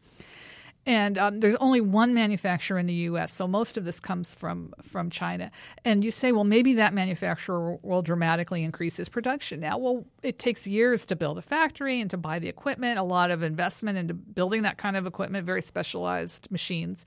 And 0.87 1.17
um, 1.17 1.41
there's 1.41 1.57
only 1.57 1.81
one 1.81 2.13
manufacturer 2.13 2.79
in 2.79 2.85
the 2.85 2.93
U.S., 2.93 3.33
so 3.33 3.45
most 3.45 3.75
of 3.75 3.83
this 3.83 3.99
comes 3.99 4.33
from 4.33 4.73
from 4.81 5.09
China. 5.09 5.51
And 5.83 6.01
you 6.01 6.11
say, 6.11 6.31
well, 6.31 6.45
maybe 6.45 6.75
that 6.75 6.93
manufacturer 6.93 7.75
will 7.81 8.01
dramatically 8.01 8.63
increase 8.63 8.95
his 8.95 9.09
production. 9.09 9.59
Now, 9.59 9.77
well, 9.77 10.05
it 10.23 10.39
takes 10.39 10.65
years 10.65 11.05
to 11.07 11.17
build 11.17 11.37
a 11.37 11.41
factory 11.41 11.99
and 11.99 12.09
to 12.11 12.17
buy 12.17 12.39
the 12.39 12.47
equipment, 12.47 12.99
a 12.99 13.03
lot 13.03 13.31
of 13.31 13.43
investment 13.43 13.97
into 13.97 14.13
building 14.13 14.61
that 14.61 14.77
kind 14.77 14.95
of 14.95 15.05
equipment, 15.05 15.45
very 15.45 15.61
specialized 15.61 16.49
machines. 16.51 17.05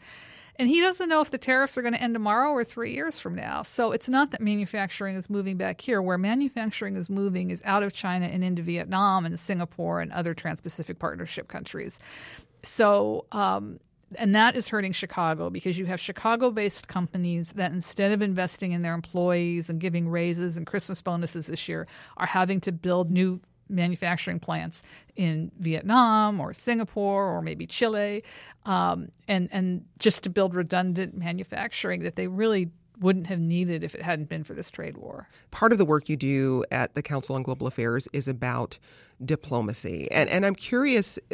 And 0.57 0.69
he 0.69 0.83
doesn't 0.83 1.09
know 1.09 1.23
if 1.23 1.31
the 1.31 1.39
tariffs 1.39 1.79
are 1.79 1.83
going 1.83 1.95
to 1.95 2.03
end 2.03 2.15
tomorrow 2.15 2.51
or 2.51 2.65
three 2.65 2.93
years 2.93 3.19
from 3.19 3.35
now. 3.35 3.63
So 3.63 3.93
it's 3.93 4.11
not 4.11 4.31
that 4.33 4.43
manufacturing 4.43 5.17
is 5.17 5.31
moving 5.31 5.57
back 5.57 5.81
here. 5.81 6.03
Where 6.03 6.19
manufacturing 6.19 6.97
is 6.97 7.09
moving 7.09 7.51
is 7.51 7.63
out 7.65 7.83
of 7.83 7.95
China 7.95 8.27
and 8.27 8.45
into 8.45 8.61
Vietnam 8.61 9.25
and 9.25 9.41
Singapore 9.41 10.03
and 10.03 10.13
other 10.13 10.35
Trans 10.35 10.61
Pacific 10.61 10.99
Partnership 10.99 11.49
countries. 11.49 11.99
So 12.63 13.27
um, 13.33 13.81
And 14.17 14.35
that 14.35 14.57
is 14.57 14.69
hurting 14.69 14.93
Chicago 14.93 15.51
because 15.51 15.79
you 15.79 15.87
have 15.87 16.01
Chicago 16.01 16.51
based 16.51 16.89
companies 16.89 17.53
that 17.53 17.73
instead 17.73 18.13
of 18.13 18.23
investing 18.23 18.73
in 18.73 18.83
their 18.83 18.95
employees 18.95 19.71
and 19.71 19.81
giving 19.81 20.09
raises 20.09 20.57
and 20.57 20.67
Christmas 20.67 21.01
bonuses 21.01 21.47
this 21.47 21.69
year 21.69 21.87
are 22.17 22.27
having 22.27 22.61
to 22.63 22.73
build 22.73 23.11
new 23.11 23.41
manufacturing 23.71 24.41
plants 24.41 24.83
in 25.17 25.51
Vietnam 25.59 26.41
or 26.41 26.53
Singapore 26.53 27.29
or 27.29 27.41
maybe 27.41 27.67
Chile, 27.67 28.25
um, 28.67 29.11
and 29.29 29.49
and 29.53 29.85
just 29.99 30.25
to 30.25 30.31
build 30.31 30.55
redundant 30.55 31.17
manufacturing 31.17 32.03
that 32.03 32.17
they 32.17 32.27
really 32.27 32.71
wouldn't 32.99 33.29
have 33.29 33.41
needed 33.41 33.83
if 33.83 33.95
it 33.95 34.03
hadn't 34.03 34.29
been 34.29 34.45
for 34.45 34.53
this 34.53 34.71
trade 34.71 34.99
war. 34.99 35.29
Part 35.51 35.73
of 35.73 35.79
the 35.79 35.85
work 35.85 36.09
you 36.09 36.17
do 36.17 36.65
at 36.71 36.95
the 36.95 37.03
Council 37.03 37.35
on 37.35 37.43
Global 37.43 37.67
Affairs 37.67 38.09
is 38.13 38.29
about 38.29 38.79
diplomacy, 39.25 40.11
and 40.11 40.29
and 40.29 40.45
I'm 40.45 40.57
curious. 40.57 41.19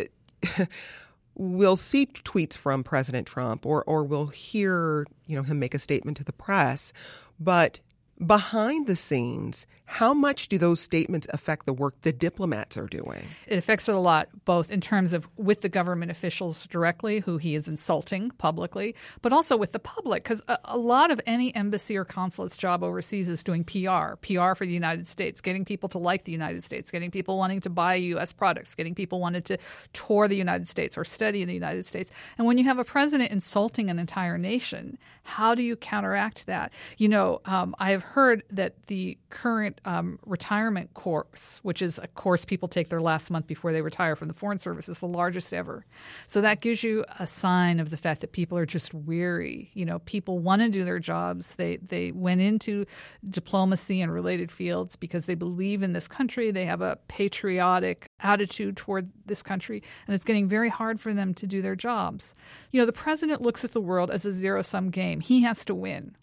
we'll 1.36 1.76
see 1.76 2.06
tweets 2.06 2.56
from 2.56 2.82
President 2.82 3.26
Trump, 3.26 3.64
or 3.64 3.84
or 3.84 4.04
we'll 4.04 4.26
hear 4.26 5.06
you 5.26 5.36
know 5.36 5.42
him 5.42 5.58
make 5.58 5.74
a 5.74 5.78
statement 5.78 6.16
to 6.16 6.24
the 6.24 6.32
press, 6.32 6.92
but 7.38 7.80
behind 8.24 8.86
the 8.86 8.96
scenes, 8.96 9.66
how 9.86 10.12
much 10.12 10.48
do 10.48 10.58
those 10.58 10.80
statements 10.80 11.26
affect 11.30 11.64
the 11.64 11.72
work 11.72 12.00
the 12.02 12.12
diplomats 12.12 12.76
are 12.76 12.86
doing? 12.86 13.24
It 13.46 13.56
affects 13.56 13.88
it 13.88 13.94
a 13.94 13.98
lot, 13.98 14.28
both 14.44 14.70
in 14.70 14.80
terms 14.80 15.12
of 15.12 15.28
with 15.36 15.60
the 15.60 15.68
government 15.68 16.10
officials 16.10 16.66
directly, 16.66 17.20
who 17.20 17.38
he 17.38 17.54
is 17.54 17.68
insulting 17.68 18.30
publicly, 18.32 18.94
but 19.22 19.32
also 19.32 19.56
with 19.56 19.72
the 19.72 19.78
public, 19.78 20.24
because 20.24 20.42
a, 20.48 20.58
a, 20.64 20.76
lot 20.76 21.10
of 21.10 21.20
any 21.24 21.54
embassy 21.54 21.96
or 21.96 22.04
consulate's 22.04 22.56
job 22.56 22.82
overseas 22.82 23.28
is 23.28 23.42
doing 23.42 23.64
PR, 23.64 24.16
PR 24.20 24.54
for 24.54 24.66
the 24.66 24.72
United 24.72 25.06
States, 25.06 25.40
getting 25.40 25.64
people 25.64 25.88
to 25.88 25.98
like 25.98 26.24
the 26.24 26.32
United 26.32 26.62
States, 26.62 26.90
getting 26.90 27.10
people 27.10 27.38
wanting 27.38 27.60
to 27.60 27.70
buy 27.70 27.94
U.S. 27.94 28.32
products, 28.32 28.74
getting 28.74 28.94
people 28.94 29.20
wanted 29.20 29.44
to 29.46 29.58
tour 29.92 30.26
the 30.26 30.36
United 30.36 30.66
States 30.66 30.98
or 30.98 31.04
study 31.04 31.42
in 31.42 31.48
the 31.48 31.54
United 31.54 31.86
States. 31.86 32.10
And 32.38 32.46
when 32.46 32.58
you 32.58 32.64
have 32.64 32.78
a 32.78 32.84
president 32.84 33.30
insulting 33.30 33.88
an 33.88 33.98
entire 33.98 34.36
nation, 34.36 34.98
how 35.22 35.54
do 35.54 35.62
you 35.62 35.76
counteract 35.76 36.46
that? 36.46 36.72
You 36.98 37.08
know, 37.08 37.40
um, 37.44 37.74
I 37.78 37.92
have 37.92 38.02
heard 38.02 38.42
that 38.50 38.86
the 38.86 39.16
current 39.30 39.75
um, 39.84 40.18
retirement 40.24 40.94
course, 40.94 41.60
which 41.62 41.82
is 41.82 41.98
a 41.98 42.06
course 42.08 42.44
people 42.44 42.68
take 42.68 42.88
their 42.88 43.00
last 43.00 43.30
month 43.30 43.46
before 43.46 43.72
they 43.72 43.82
retire 43.82 44.16
from 44.16 44.28
the 44.28 44.34
Foreign 44.34 44.58
Service, 44.58 44.88
is 44.88 44.98
the 44.98 45.06
largest 45.06 45.52
ever. 45.52 45.84
So 46.26 46.40
that 46.40 46.60
gives 46.60 46.82
you 46.82 47.04
a 47.18 47.26
sign 47.26 47.80
of 47.80 47.90
the 47.90 47.96
fact 47.96 48.20
that 48.20 48.32
people 48.32 48.58
are 48.58 48.66
just 48.66 48.94
weary. 48.94 49.70
You 49.74 49.84
know, 49.84 49.98
people 50.00 50.38
want 50.38 50.62
to 50.62 50.68
do 50.68 50.84
their 50.84 50.98
jobs. 50.98 51.54
They 51.56 51.76
they 51.78 52.12
went 52.12 52.40
into 52.40 52.86
diplomacy 53.28 54.00
and 54.00 54.12
related 54.12 54.50
fields 54.50 54.96
because 54.96 55.26
they 55.26 55.34
believe 55.34 55.82
in 55.82 55.92
this 55.92 56.08
country. 56.08 56.50
They 56.50 56.64
have 56.64 56.80
a 56.80 56.98
patriotic 57.08 58.10
attitude 58.20 58.76
toward 58.76 59.10
this 59.26 59.42
country, 59.42 59.82
and 60.06 60.14
it's 60.14 60.24
getting 60.24 60.48
very 60.48 60.68
hard 60.68 61.00
for 61.00 61.12
them 61.12 61.34
to 61.34 61.46
do 61.46 61.62
their 61.62 61.76
jobs. 61.76 62.34
You 62.70 62.80
know, 62.80 62.86
the 62.86 62.92
president 62.92 63.42
looks 63.42 63.64
at 63.64 63.72
the 63.72 63.80
world 63.80 64.10
as 64.10 64.24
a 64.24 64.32
zero 64.32 64.62
sum 64.62 64.90
game. 64.90 65.20
He 65.20 65.42
has 65.42 65.64
to 65.66 65.74
win. 65.74 66.16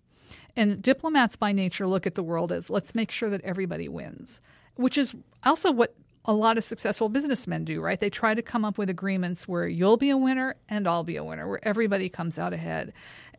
And 0.55 0.81
diplomats 0.81 1.35
by 1.35 1.51
nature 1.51 1.87
look 1.87 2.05
at 2.05 2.15
the 2.15 2.23
world 2.23 2.51
as 2.51 2.69
let's 2.69 2.93
make 2.93 3.11
sure 3.11 3.29
that 3.29 3.41
everybody 3.41 3.87
wins, 3.87 4.41
which 4.75 4.97
is 4.97 5.15
also 5.43 5.71
what 5.71 5.95
a 6.25 6.33
lot 6.33 6.57
of 6.57 6.63
successful 6.63 7.09
businessmen 7.09 7.65
do, 7.65 7.81
right? 7.81 7.99
They 7.99 8.09
try 8.09 8.33
to 8.33 8.41
come 8.41 8.63
up 8.63 8.77
with 8.77 8.89
agreements 8.89 9.47
where 9.47 9.67
you'll 9.67 9.97
be 9.97 10.09
a 10.09 10.17
winner 10.17 10.55
and 10.69 10.87
I'll 10.87 11.03
be 11.03 11.17
a 11.17 11.23
winner, 11.23 11.47
where 11.47 11.65
everybody 11.67 12.07
comes 12.07 12.39
out 12.39 12.53
ahead. 12.53 12.93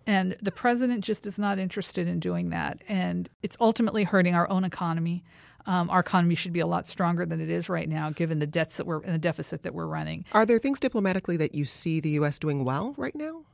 And 0.07 0.37
the 0.43 0.53
president 0.53 1.03
just 1.03 1.27
is 1.27 1.39
not 1.39 1.59
interested 1.59 2.07
in 2.07 2.21
doing 2.21 2.51
that. 2.51 2.83
And 2.89 3.31
it's 3.43 3.57
ultimately 3.59 4.05
hurting 4.05 4.35
our 4.35 4.51
own 4.51 4.65
economy. 4.65 5.25
Um, 5.67 5.89
our 5.89 6.01
economy 6.01 6.35
should 6.35 6.53
be 6.53 6.61
a 6.61 6.67
lot 6.67 6.87
stronger 6.87 7.25
than 7.25 7.41
it 7.41 7.49
is 7.49 7.71
right 7.71 7.89
now, 7.89 8.11
given 8.11 8.39
the 8.39 8.47
debts 8.47 8.77
that 8.77 8.87
we're 8.87 9.01
and 9.01 9.15
the 9.15 9.19
deficit 9.19 9.63
that 9.63 9.73
we're 9.73 9.87
running. 9.87 10.27
Are 10.33 10.45
there 10.45 10.59
things 10.59 10.79
diplomatically 10.79 11.39
that 11.39 11.55
you 11.55 11.65
see 11.65 12.01
the 12.01 12.11
U.S. 12.11 12.39
doing 12.39 12.65
well 12.65 12.93
right 12.99 13.15
now? 13.15 13.45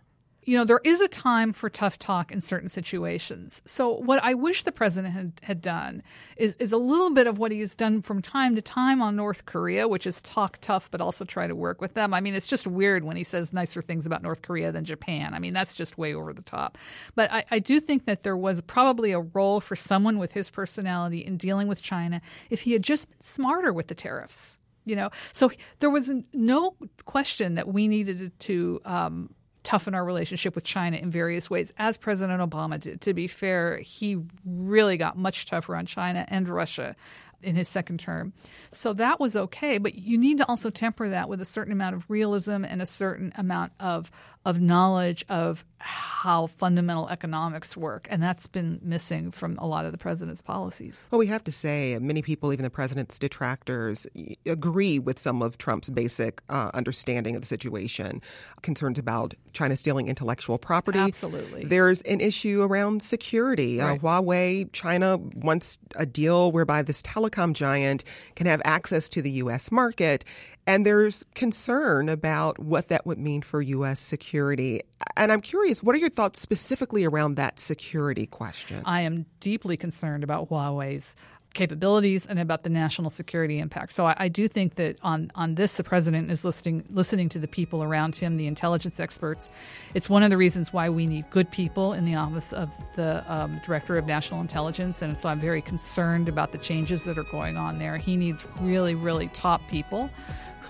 You 0.44 0.56
know, 0.56 0.64
there 0.64 0.80
is 0.84 1.00
a 1.00 1.08
time 1.08 1.52
for 1.52 1.68
tough 1.68 1.98
talk 1.98 2.32
in 2.32 2.40
certain 2.40 2.68
situations. 2.68 3.60
So, 3.66 3.90
what 3.90 4.22
I 4.22 4.34
wish 4.34 4.62
the 4.62 4.72
president 4.72 5.12
had, 5.12 5.32
had 5.42 5.60
done 5.60 6.02
is, 6.36 6.56
is 6.58 6.72
a 6.72 6.78
little 6.78 7.10
bit 7.10 7.26
of 7.26 7.38
what 7.38 7.52
he 7.52 7.60
has 7.60 7.74
done 7.74 8.00
from 8.00 8.22
time 8.22 8.54
to 8.56 8.62
time 8.62 9.02
on 9.02 9.16
North 9.16 9.44
Korea, 9.44 9.86
which 9.86 10.06
is 10.06 10.22
talk 10.22 10.58
tough, 10.58 10.90
but 10.90 11.00
also 11.00 11.24
try 11.24 11.46
to 11.46 11.54
work 11.54 11.80
with 11.80 11.94
them. 11.94 12.14
I 12.14 12.20
mean, 12.20 12.34
it's 12.34 12.46
just 12.46 12.66
weird 12.66 13.04
when 13.04 13.16
he 13.16 13.24
says 13.24 13.52
nicer 13.52 13.82
things 13.82 14.06
about 14.06 14.22
North 14.22 14.40
Korea 14.40 14.72
than 14.72 14.84
Japan. 14.84 15.34
I 15.34 15.38
mean, 15.38 15.52
that's 15.52 15.74
just 15.74 15.98
way 15.98 16.14
over 16.14 16.32
the 16.32 16.42
top. 16.42 16.78
But 17.14 17.30
I, 17.30 17.44
I 17.50 17.58
do 17.58 17.78
think 17.78 18.06
that 18.06 18.22
there 18.22 18.36
was 18.36 18.62
probably 18.62 19.12
a 19.12 19.20
role 19.20 19.60
for 19.60 19.76
someone 19.76 20.18
with 20.18 20.32
his 20.32 20.48
personality 20.48 21.18
in 21.18 21.36
dealing 21.36 21.68
with 21.68 21.82
China 21.82 22.22
if 22.48 22.62
he 22.62 22.72
had 22.72 22.82
just 22.82 23.10
been 23.10 23.20
smarter 23.20 23.72
with 23.72 23.88
the 23.88 23.94
tariffs 23.94 24.56
you 24.86 24.96
know 24.96 25.10
so 25.32 25.50
there 25.80 25.90
was 25.90 26.10
no 26.32 26.74
question 27.04 27.54
that 27.56 27.68
we 27.68 27.86
needed 27.86 28.32
to 28.40 28.80
um, 28.86 29.28
toughen 29.70 29.94
our 29.94 30.04
relationship 30.04 30.56
with 30.56 30.64
China 30.64 30.96
in 30.96 31.12
various 31.12 31.48
ways, 31.48 31.72
as 31.78 31.96
President 31.96 32.40
Obama 32.42 32.80
did. 32.80 33.00
To 33.02 33.14
be 33.14 33.28
fair, 33.28 33.78
he 33.78 34.18
really 34.44 34.96
got 34.96 35.16
much 35.16 35.46
tougher 35.46 35.76
on 35.76 35.86
China 35.86 36.24
and 36.26 36.48
Russia 36.48 36.96
in 37.40 37.54
his 37.54 37.68
second 37.68 38.00
term. 38.00 38.32
So 38.72 38.92
that 38.94 39.20
was 39.20 39.36
okay, 39.36 39.78
but 39.78 39.94
you 39.94 40.18
need 40.18 40.38
to 40.38 40.48
also 40.48 40.70
temper 40.70 41.08
that 41.10 41.28
with 41.28 41.40
a 41.40 41.44
certain 41.44 41.72
amount 41.72 41.94
of 41.94 42.10
realism 42.10 42.64
and 42.64 42.82
a 42.82 42.86
certain 42.86 43.32
amount 43.36 43.70
of 43.78 44.10
of 44.44 44.60
knowledge 44.60 45.24
of 45.28 45.64
how 45.82 46.46
fundamental 46.46 47.08
economics 47.08 47.76
work. 47.76 48.06
And 48.10 48.22
that's 48.22 48.46
been 48.46 48.78
missing 48.82 49.30
from 49.30 49.56
a 49.58 49.66
lot 49.66 49.86
of 49.86 49.92
the 49.92 49.98
president's 49.98 50.42
policies. 50.42 51.08
Well, 51.10 51.18
we 51.18 51.26
have 51.28 51.42
to 51.44 51.52
say, 51.52 51.98
many 51.98 52.20
people, 52.20 52.52
even 52.52 52.62
the 52.62 52.70
president's 52.70 53.18
detractors, 53.18 54.06
agree 54.44 54.98
with 54.98 55.18
some 55.18 55.42
of 55.42 55.56
Trump's 55.56 55.88
basic 55.88 56.42
uh, 56.50 56.70
understanding 56.74 57.34
of 57.34 57.42
the 57.42 57.46
situation. 57.46 58.20
Concerns 58.62 58.98
about 58.98 59.34
China 59.54 59.76
stealing 59.76 60.08
intellectual 60.08 60.58
property. 60.58 60.98
Absolutely. 60.98 61.64
There's 61.64 62.02
an 62.02 62.20
issue 62.20 62.62
around 62.62 63.02
security. 63.02 63.80
Uh, 63.80 63.88
right. 63.88 63.98
Uh, 63.98 64.02
Huawei, 64.02 64.72
China 64.72 65.16
wants 65.16 65.78
a 65.96 66.04
deal 66.04 66.52
whereby 66.52 66.82
this 66.82 67.02
telecom 67.02 67.54
giant 67.54 68.04
can 68.36 68.46
have 68.46 68.60
access 68.64 69.08
to 69.10 69.22
the 69.22 69.30
U.S. 69.30 69.70
market. 69.70 70.24
And 70.66 70.86
there's 70.86 71.24
concern 71.34 72.08
about 72.08 72.58
what 72.58 72.88
that 72.88 73.06
would 73.06 73.18
mean 73.18 73.42
for 73.42 73.60
U.S. 73.60 73.98
security. 73.98 74.82
And 75.16 75.32
I'm 75.32 75.40
curious, 75.40 75.82
what 75.82 75.94
are 75.94 75.98
your 75.98 76.10
thoughts 76.10 76.40
specifically 76.40 77.04
around 77.04 77.34
that 77.36 77.58
security 77.58 78.26
question? 78.26 78.82
I 78.84 79.00
am 79.02 79.26
deeply 79.40 79.76
concerned 79.76 80.22
about 80.22 80.48
Huawei's 80.48 81.16
capabilities 81.54 82.26
and 82.26 82.38
about 82.38 82.62
the 82.62 82.70
national 82.70 83.10
security 83.10 83.58
impact. 83.58 83.92
So 83.92 84.06
I, 84.06 84.14
I, 84.18 84.28
do 84.28 84.46
think 84.46 84.76
that 84.76 84.98
on 85.02 85.32
on 85.34 85.56
this, 85.56 85.76
the 85.76 85.84
president 85.84 86.30
is 86.30 86.44
listening 86.44 86.84
listening 86.90 87.28
to 87.30 87.38
the 87.38 87.48
people 87.48 87.82
around 87.82 88.14
him, 88.14 88.36
the 88.36 88.46
intelligence 88.46 89.00
experts. 89.00 89.50
It's 89.94 90.08
one 90.08 90.22
of 90.22 90.30
the 90.30 90.36
reasons 90.36 90.72
why 90.72 90.88
we 90.88 91.06
need 91.06 91.28
good 91.30 91.50
people 91.50 91.92
in 91.92 92.04
the 92.04 92.14
office 92.14 92.52
of 92.52 92.72
the 92.94 93.24
um, 93.32 93.60
director 93.64 93.98
of 93.98 94.06
national 94.06 94.40
intelligence, 94.40 95.02
and 95.02 95.20
so 95.20 95.28
I'm 95.28 95.40
very 95.40 95.62
concerned 95.62 96.28
about 96.28 96.52
the 96.52 96.58
changes 96.58 97.04
that 97.04 97.18
are 97.18 97.24
going 97.24 97.56
on 97.56 97.78
there. 97.78 97.96
He 97.96 98.16
needs 98.16 98.44
really, 98.60 98.94
really 98.94 99.28
top 99.28 99.60
people 99.68 100.08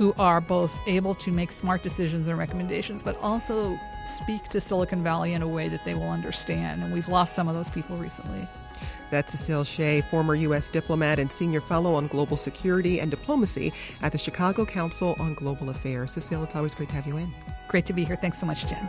who 0.00 0.14
are 0.18 0.40
both 0.40 0.80
able 0.86 1.14
to 1.14 1.30
make 1.30 1.52
smart 1.52 1.82
decisions 1.82 2.26
and 2.26 2.38
recommendations, 2.38 3.02
but 3.02 3.18
also 3.18 3.78
speak 4.06 4.42
to 4.44 4.58
Silicon 4.58 5.02
Valley 5.04 5.34
in 5.34 5.42
a 5.42 5.46
way 5.46 5.68
that 5.68 5.84
they 5.84 5.92
will 5.92 6.08
understand. 6.08 6.82
And 6.82 6.90
we've 6.90 7.06
lost 7.06 7.34
some 7.34 7.48
of 7.48 7.54
those 7.54 7.68
people 7.68 7.98
recently. 7.98 8.48
That's 9.10 9.32
Cecile 9.32 9.62
Shea, 9.62 10.00
former 10.00 10.34
U.S. 10.36 10.70
diplomat 10.70 11.18
and 11.18 11.30
senior 11.30 11.60
fellow 11.60 11.92
on 11.92 12.06
global 12.06 12.38
security 12.38 12.98
and 12.98 13.10
diplomacy 13.10 13.74
at 14.00 14.12
the 14.12 14.18
Chicago 14.18 14.64
Council 14.64 15.16
on 15.18 15.34
Global 15.34 15.68
Affairs. 15.68 16.12
Cecile, 16.12 16.44
it's 16.44 16.56
always 16.56 16.72
great 16.72 16.88
to 16.88 16.94
have 16.94 17.06
you 17.06 17.18
in. 17.18 17.30
Great 17.68 17.84
to 17.84 17.92
be 17.92 18.06
here. 18.06 18.16
Thanks 18.16 18.38
so 18.38 18.46
much, 18.46 18.68
Jen. 18.68 18.88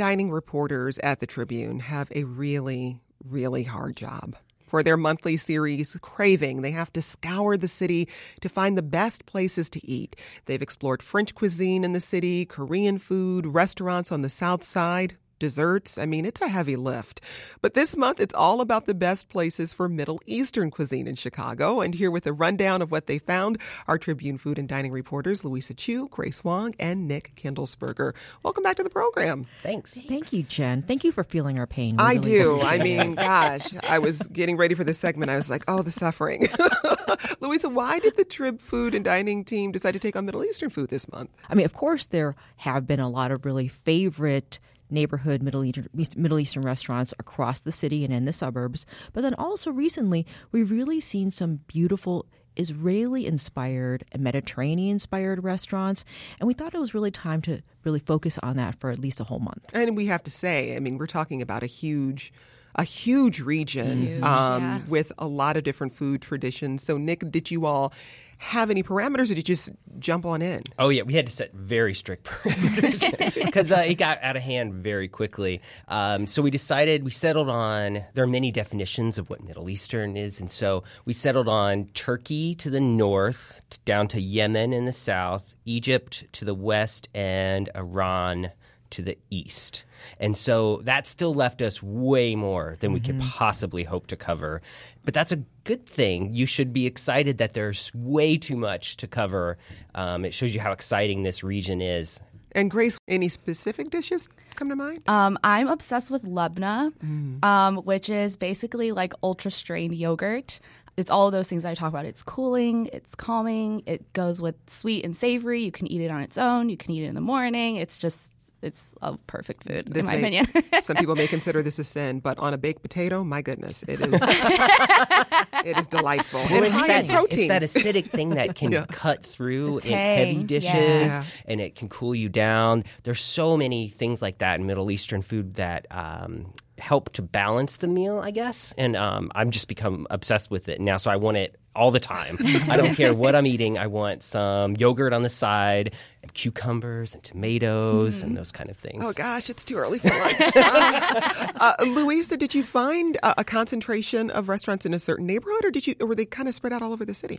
Dining 0.00 0.30
reporters 0.30 0.98
at 1.00 1.20
the 1.20 1.26
Tribune 1.26 1.78
have 1.78 2.10
a 2.14 2.24
really, 2.24 3.02
really 3.22 3.64
hard 3.64 3.94
job. 3.94 4.34
For 4.66 4.82
their 4.82 4.96
monthly 4.96 5.36
series, 5.36 5.94
Craving, 6.00 6.62
they 6.62 6.70
have 6.70 6.90
to 6.94 7.02
scour 7.02 7.58
the 7.58 7.68
city 7.68 8.08
to 8.40 8.48
find 8.48 8.78
the 8.78 8.82
best 8.82 9.26
places 9.26 9.68
to 9.68 9.86
eat. 9.86 10.16
They've 10.46 10.62
explored 10.62 11.02
French 11.02 11.34
cuisine 11.34 11.84
in 11.84 11.92
the 11.92 12.00
city, 12.00 12.46
Korean 12.46 12.96
food, 12.96 13.46
restaurants 13.46 14.10
on 14.10 14.22
the 14.22 14.30
South 14.30 14.64
Side, 14.64 15.18
desserts. 15.40 15.98
I 15.98 16.06
mean, 16.06 16.24
it's 16.24 16.40
a 16.40 16.46
heavy 16.46 16.76
lift. 16.76 17.20
But 17.60 17.74
this 17.74 17.96
month, 17.96 18.20
it's 18.20 18.34
all 18.34 18.60
about 18.60 18.86
the 18.86 18.94
best 18.94 19.28
places 19.28 19.72
for 19.72 19.88
Middle 19.88 20.20
Eastern 20.26 20.70
cuisine 20.70 21.08
in 21.08 21.16
Chicago. 21.16 21.80
And 21.80 21.96
here 21.96 22.12
with 22.12 22.26
a 22.28 22.32
rundown 22.32 22.82
of 22.82 22.92
what 22.92 23.08
they 23.08 23.18
found 23.18 23.58
are 23.88 23.98
Tribune 23.98 24.38
food 24.38 24.58
and 24.58 24.68
dining 24.68 24.92
reporters 24.92 25.44
Louisa 25.44 25.74
Chu, 25.74 26.06
Grace 26.08 26.44
Wong, 26.44 26.74
and 26.78 27.08
Nick 27.08 27.32
Kindelsberger. 27.34 28.14
Welcome 28.44 28.62
back 28.62 28.76
to 28.76 28.84
the 28.84 28.90
program. 28.90 29.46
Thanks. 29.62 30.00
Thank 30.00 30.32
you, 30.32 30.44
Jen. 30.44 30.82
Thank 30.82 31.02
you 31.02 31.10
for 31.10 31.24
feeling 31.24 31.58
our 31.58 31.66
pain. 31.66 31.96
We 31.96 32.04
I 32.04 32.12
really 32.12 32.30
do. 32.30 32.60
I 32.60 32.78
mean, 32.78 33.14
gosh, 33.16 33.74
I 33.82 33.98
was 33.98 34.18
getting 34.28 34.56
ready 34.56 34.74
for 34.74 34.84
this 34.84 34.98
segment. 34.98 35.30
I 35.30 35.36
was 35.36 35.50
like, 35.50 35.64
oh, 35.66 35.82
the 35.82 35.90
suffering. 35.90 36.48
Louisa, 37.40 37.68
why 37.68 37.98
did 37.98 38.16
the 38.16 38.24
Trib 38.24 38.60
food 38.60 38.94
and 38.94 39.04
dining 39.04 39.44
team 39.44 39.72
decide 39.72 39.92
to 39.92 39.98
take 39.98 40.16
on 40.16 40.26
Middle 40.26 40.44
Eastern 40.44 40.70
food 40.70 40.90
this 40.90 41.10
month? 41.10 41.30
I 41.48 41.54
mean, 41.54 41.64
of 41.64 41.74
course, 41.74 42.06
there 42.06 42.36
have 42.56 42.86
been 42.86 43.00
a 43.00 43.08
lot 43.08 43.30
of 43.30 43.44
really 43.44 43.68
favorite 43.68 44.58
neighborhood 44.90 45.42
Middle 45.42 45.64
Eastern, 45.64 45.88
Middle 46.16 46.38
Eastern 46.38 46.62
restaurants 46.62 47.14
across 47.18 47.60
the 47.60 47.72
city 47.72 48.04
and 48.04 48.12
in 48.12 48.24
the 48.24 48.32
suburbs. 48.32 48.86
But 49.12 49.22
then 49.22 49.34
also 49.34 49.70
recently, 49.70 50.26
we've 50.52 50.70
really 50.70 51.00
seen 51.00 51.30
some 51.30 51.60
beautiful 51.66 52.26
Israeli 52.56 53.26
inspired 53.26 54.04
and 54.12 54.22
Mediterranean 54.22 54.92
inspired 54.92 55.42
restaurants. 55.44 56.04
And 56.38 56.46
we 56.46 56.54
thought 56.54 56.74
it 56.74 56.80
was 56.80 56.94
really 56.94 57.10
time 57.10 57.42
to 57.42 57.62
really 57.84 58.00
focus 58.00 58.38
on 58.42 58.56
that 58.56 58.74
for 58.74 58.90
at 58.90 58.98
least 58.98 59.20
a 59.20 59.24
whole 59.24 59.38
month. 59.38 59.64
And 59.72 59.96
we 59.96 60.06
have 60.06 60.22
to 60.24 60.30
say, 60.30 60.76
I 60.76 60.80
mean, 60.80 60.98
we're 60.98 61.06
talking 61.06 61.42
about 61.42 61.62
a 61.62 61.66
huge 61.66 62.32
a 62.76 62.84
huge 62.84 63.40
region 63.40 64.06
Huge, 64.06 64.22
um, 64.22 64.62
yeah. 64.62 64.80
with 64.86 65.12
a 65.18 65.26
lot 65.26 65.56
of 65.56 65.64
different 65.64 65.92
food 65.92 66.22
traditions. 66.22 66.84
So, 66.84 66.98
Nick, 66.98 67.28
did 67.30 67.50
you 67.50 67.66
all 67.66 67.92
have 68.40 68.70
any 68.70 68.82
parameters 68.82 69.30
or 69.30 69.34
did 69.34 69.36
you 69.36 69.54
just 69.54 69.70
jump 69.98 70.24
on 70.24 70.40
in? 70.40 70.62
Oh 70.78 70.88
yeah, 70.88 71.02
we 71.02 71.12
had 71.12 71.26
to 71.26 71.32
set 71.32 71.52
very 71.52 71.92
strict 71.92 72.24
parameters 72.26 73.44
because 73.44 73.70
uh, 73.70 73.84
it 73.86 73.96
got 73.96 74.18
out 74.22 74.34
of 74.34 74.42
hand 74.42 74.72
very 74.72 75.08
quickly. 75.08 75.60
Um, 75.88 76.26
so 76.26 76.40
we 76.40 76.50
decided 76.50 77.04
we 77.04 77.10
settled 77.10 77.50
on. 77.50 78.02
There 78.14 78.24
are 78.24 78.26
many 78.26 78.50
definitions 78.50 79.18
of 79.18 79.28
what 79.28 79.44
Middle 79.44 79.68
Eastern 79.68 80.16
is, 80.16 80.40
and 80.40 80.50
so 80.50 80.84
we 81.04 81.12
settled 81.12 81.48
on 81.48 81.88
Turkey 81.92 82.54
to 82.56 82.70
the 82.70 82.80
north, 82.80 83.60
down 83.84 84.08
to 84.08 84.20
Yemen 84.20 84.72
in 84.72 84.86
the 84.86 84.92
south, 84.92 85.54
Egypt 85.66 86.24
to 86.32 86.46
the 86.46 86.54
west, 86.54 87.10
and 87.14 87.68
Iran 87.74 88.52
to 88.90 89.02
the 89.02 89.16
east. 89.30 89.84
And 90.18 90.36
so 90.36 90.80
that 90.84 91.06
still 91.06 91.34
left 91.34 91.62
us 91.62 91.82
way 91.82 92.34
more 92.34 92.76
than 92.80 92.92
we 92.92 93.00
could 93.00 93.20
possibly 93.20 93.84
hope 93.84 94.06
to 94.08 94.16
cover. 94.16 94.62
But 95.04 95.14
that's 95.14 95.32
a 95.32 95.42
good 95.64 95.86
thing. 95.86 96.32
You 96.34 96.46
should 96.46 96.72
be 96.72 96.86
excited 96.86 97.38
that 97.38 97.52
there's 97.54 97.92
way 97.94 98.36
too 98.36 98.56
much 98.56 98.96
to 98.98 99.06
cover. 99.06 99.58
Um, 99.94 100.24
it 100.24 100.34
shows 100.34 100.54
you 100.54 100.60
how 100.60 100.72
exciting 100.72 101.22
this 101.22 101.42
region 101.44 101.80
is. 101.80 102.20
And 102.52 102.70
Grace, 102.70 102.98
any 103.06 103.28
specific 103.28 103.90
dishes 103.90 104.28
come 104.56 104.68
to 104.70 104.76
mind? 104.76 105.08
Um, 105.08 105.38
I'm 105.44 105.68
obsessed 105.68 106.10
with 106.10 106.24
Lebna, 106.24 106.92
Mm. 107.04 107.44
um, 107.44 107.76
which 107.78 108.08
is 108.10 108.36
basically 108.36 108.90
like 108.90 109.12
ultra 109.22 109.50
strained 109.52 109.94
yogurt. 109.94 110.58
It's 110.96 111.10
all 111.10 111.26
of 111.28 111.32
those 111.32 111.46
things 111.46 111.64
I 111.64 111.74
talk 111.76 111.90
about. 111.90 112.04
It's 112.06 112.22
cooling, 112.24 112.90
it's 112.92 113.14
calming, 113.14 113.82
it 113.86 114.12
goes 114.12 114.42
with 114.42 114.56
sweet 114.66 115.04
and 115.04 115.16
savory. 115.16 115.62
You 115.62 115.70
can 115.70 115.86
eat 115.86 116.00
it 116.00 116.10
on 116.10 116.20
its 116.20 116.36
own, 116.36 116.68
you 116.68 116.76
can 116.76 116.90
eat 116.90 117.04
it 117.04 117.06
in 117.06 117.14
the 117.14 117.20
morning. 117.20 117.76
It's 117.76 117.96
just, 117.96 118.18
it's 118.62 118.82
a 119.00 119.16
perfect 119.26 119.64
food, 119.64 119.88
This 119.90 120.06
in 120.08 120.14
my 120.14 120.28
may- 120.28 120.38
opinion. 120.40 120.64
Some 120.82 120.96
people 120.96 121.14
may 121.14 121.26
consider 121.36 121.62
this 121.62 121.78
a 121.78 121.84
sin, 121.84 122.20
but 122.20 122.38
on 122.38 122.52
a 122.54 122.58
baked 122.58 122.82
potato, 122.82 123.24
my 123.24 123.42
goodness, 123.42 123.82
it 123.88 124.00
is 124.00 124.20
it 125.64 125.78
is 125.78 125.86
delightful. 125.88 126.40
Well, 126.50 126.58
it's 126.64 126.68
it's, 126.68 126.76
high 126.76 126.86
that, 126.88 127.04
in 127.04 127.10
protein. 127.10 127.38
it's 127.38 127.48
that 127.48 127.62
acidic 127.62 128.10
thing 128.10 128.30
that 128.30 128.54
can 128.54 128.72
Yeah. 128.72 128.86
cut 128.90 129.24
through 129.24 129.78
in 129.78 129.92
heavy 129.92 130.42
dishes 130.44 130.72
yeah. 130.72 131.24
and 131.46 131.60
it 131.60 131.74
can 131.74 131.88
cool 131.88 132.14
you 132.14 132.28
down. 132.28 132.84
There's 133.04 133.20
so 133.20 133.56
many 133.56 133.88
things 133.88 134.20
like 134.22 134.38
that 134.38 134.60
in 134.60 134.66
Middle 134.66 134.90
Eastern 134.90 135.22
food 135.22 135.54
that 135.54 135.86
um, 135.90 136.52
help 136.80 137.12
to 137.12 137.22
balance 137.22 137.78
the 137.78 137.88
meal, 137.88 138.18
I 138.18 138.30
guess. 138.30 138.74
And 138.76 138.96
um, 138.96 139.30
I'm 139.34 139.50
just 139.50 139.68
become 139.68 140.06
obsessed 140.10 140.50
with 140.50 140.68
it 140.68 140.80
now, 140.80 140.96
so 140.96 141.10
I 141.10 141.16
want 141.16 141.36
it 141.36 141.56
all 141.74 141.90
the 141.90 142.00
time. 142.00 142.36
I 142.68 142.76
don't 142.76 142.94
care 142.94 143.14
what 143.14 143.34
I'm 143.34 143.46
eating. 143.46 143.78
I 143.78 143.86
want 143.86 144.22
some 144.22 144.74
yogurt 144.76 145.12
on 145.12 145.22
the 145.22 145.28
side, 145.28 145.94
and 146.22 146.34
cucumbers 146.34 147.14
and 147.14 147.22
tomatoes 147.22 148.22
and 148.22 148.36
those 148.36 148.50
kind 148.52 148.68
of 148.70 148.76
things. 148.76 149.02
Oh 149.04 149.12
gosh, 149.12 149.48
it's 149.48 149.64
too 149.64 149.76
early 149.76 149.98
for 149.98 150.08
lunch. 150.08 150.36
uh, 150.40 151.52
uh, 151.60 151.74
Louisa, 151.84 152.36
did 152.36 152.54
you 152.54 152.64
find 152.64 153.16
a, 153.22 153.40
a 153.40 153.44
concentration 153.44 154.30
of 154.30 154.48
restaurants 154.48 154.84
in 154.84 154.92
a 154.92 154.98
certain 154.98 155.26
neighborhood, 155.26 155.64
or 155.64 155.70
did 155.70 155.86
you, 155.86 155.94
or 156.00 156.08
were 156.08 156.14
they 156.14 156.24
kind 156.24 156.48
of 156.48 156.54
spread 156.54 156.72
out 156.72 156.82
all 156.82 156.92
over 156.92 157.04
the 157.04 157.14
city? 157.14 157.38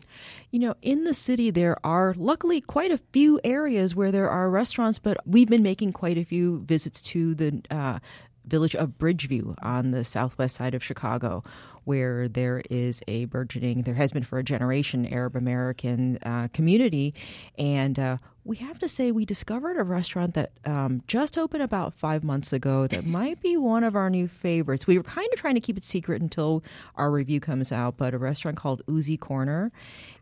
You 0.52 0.60
know, 0.60 0.76
in 0.82 1.04
the 1.04 1.14
city, 1.14 1.52
there 1.52 1.78
are 1.86 2.16
luckily 2.18 2.62
quite 2.62 2.92
a 2.92 3.00
few 3.12 3.40
areas 3.44 3.96
where 3.96 4.12
there 4.12 4.30
are 4.30 4.50
restaurants, 4.50 4.98
but 4.98 5.18
we've 5.26 5.50
been 5.50 5.64
making 5.64 5.94
quite 5.94 6.18
a 6.18 6.24
few 6.24 6.62
visits 6.62 7.02
to 7.02 7.36
the 7.36 7.62
uh, 7.70 8.00
village 8.46 8.76
of 8.76 8.98
Bridgeview 8.98 9.56
on 9.62 9.92
the 9.92 10.04
southwest 10.04 10.56
side 10.56 10.74
of 10.74 10.84
Chicago, 10.84 11.44
where 11.84 12.28
there 12.28 12.62
is 12.70 13.02
a 13.08 13.26
burgeoning, 13.26 13.84
there 13.84 13.96
has 13.96 14.12
been 14.12 14.24
for 14.24 14.40
a 14.40 14.44
generation, 14.44 15.06
Arab 15.12 15.36
American 15.36 16.18
uh, 16.24 16.48
community. 16.54 17.14
And 17.58 17.98
uh, 17.98 18.18
we 18.44 18.58
have 18.58 18.80
to 18.80 18.90
say, 18.90 19.12
we 19.12 19.26
discovered 19.26 19.78
a 19.78 19.84
restaurant 19.84 20.34
that 20.34 20.52
um, 20.66 21.04
just 21.08 21.38
opened 21.38 21.64
about 21.64 21.94
five 21.94 22.24
months 22.24 22.52
ago 22.52 22.88
that 22.88 23.06
might 23.06 23.42
be 23.42 23.58
one 23.58 23.84
of 23.84 23.96
our 23.96 24.10
new 24.10 24.28
favorites. 24.28 24.88
We 24.88 24.98
were 24.98 25.04
kind 25.04 25.28
of 25.32 25.40
trying 25.40 25.56
to 25.56 25.62
keep 25.62 25.78
it 25.78 25.86
secret 25.86 26.22
until 26.22 26.64
our 26.96 27.12
review 27.12 27.40
comes 27.40 27.72
out, 27.72 27.98
but 27.98 28.14
a 28.14 28.18
restaurant 28.18 28.58
called 28.58 28.82
Uzi 28.88 29.20
Corner. 29.20 29.72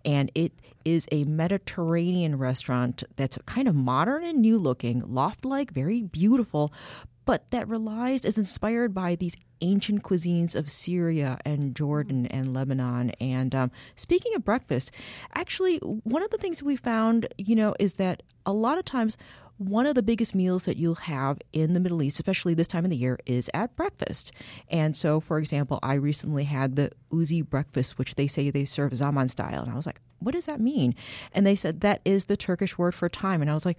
And 0.05 0.31
it 0.35 0.53
is 0.85 1.07
a 1.11 1.25
Mediterranean 1.25 2.37
restaurant 2.37 3.03
that's 3.15 3.37
kind 3.45 3.67
of 3.67 3.75
modern 3.75 4.23
and 4.23 4.39
new 4.39 4.57
looking, 4.57 5.03
loft 5.05 5.43
like, 5.43 5.71
very 5.71 6.01
beautiful, 6.01 6.71
but 7.29 7.51
that 7.51 7.67
relies, 7.67 8.25
is 8.25 8.39
inspired 8.39 8.91
by 8.91 9.13
these 9.13 9.35
ancient 9.61 10.01
cuisines 10.01 10.55
of 10.55 10.67
Syria 10.67 11.37
and 11.45 11.75
Jordan 11.75 12.25
and 12.25 12.55
Lebanon. 12.55 13.11
And 13.21 13.53
um, 13.53 13.69
speaking 13.95 14.33
of 14.33 14.43
breakfast, 14.43 14.89
actually, 15.35 15.77
one 15.77 16.23
of 16.23 16.31
the 16.31 16.39
things 16.39 16.63
we 16.63 16.75
found, 16.75 17.31
you 17.37 17.55
know, 17.55 17.75
is 17.77 17.93
that 17.95 18.23
a 18.47 18.51
lot 18.51 18.79
of 18.79 18.85
times 18.85 19.15
one 19.59 19.85
of 19.85 19.93
the 19.93 20.01
biggest 20.01 20.33
meals 20.33 20.65
that 20.65 20.77
you'll 20.77 20.95
have 20.95 21.37
in 21.53 21.75
the 21.75 21.79
Middle 21.79 22.01
East, 22.01 22.17
especially 22.17 22.55
this 22.55 22.67
time 22.67 22.83
of 22.83 22.89
the 22.89 22.97
year, 22.97 23.19
is 23.27 23.47
at 23.53 23.75
breakfast. 23.75 24.31
And 24.67 24.97
so, 24.97 25.19
for 25.19 25.37
example, 25.37 25.77
I 25.83 25.93
recently 25.93 26.45
had 26.45 26.77
the 26.77 26.93
Uzi 27.11 27.47
breakfast, 27.47 27.99
which 27.99 28.15
they 28.15 28.25
say 28.25 28.49
they 28.49 28.65
serve 28.65 28.95
Zaman 28.95 29.29
style. 29.29 29.61
And 29.61 29.71
I 29.71 29.75
was 29.75 29.85
like, 29.85 30.01
what 30.17 30.33
does 30.33 30.47
that 30.47 30.59
mean? 30.59 30.95
And 31.31 31.45
they 31.45 31.55
said 31.55 31.81
that 31.81 32.01
is 32.05 32.25
the 32.25 32.37
Turkish 32.37 32.77
word 32.79 32.95
for 32.95 33.07
time. 33.07 33.41
And 33.41 33.51
I 33.51 33.53
was 33.53 33.67
like, 33.67 33.77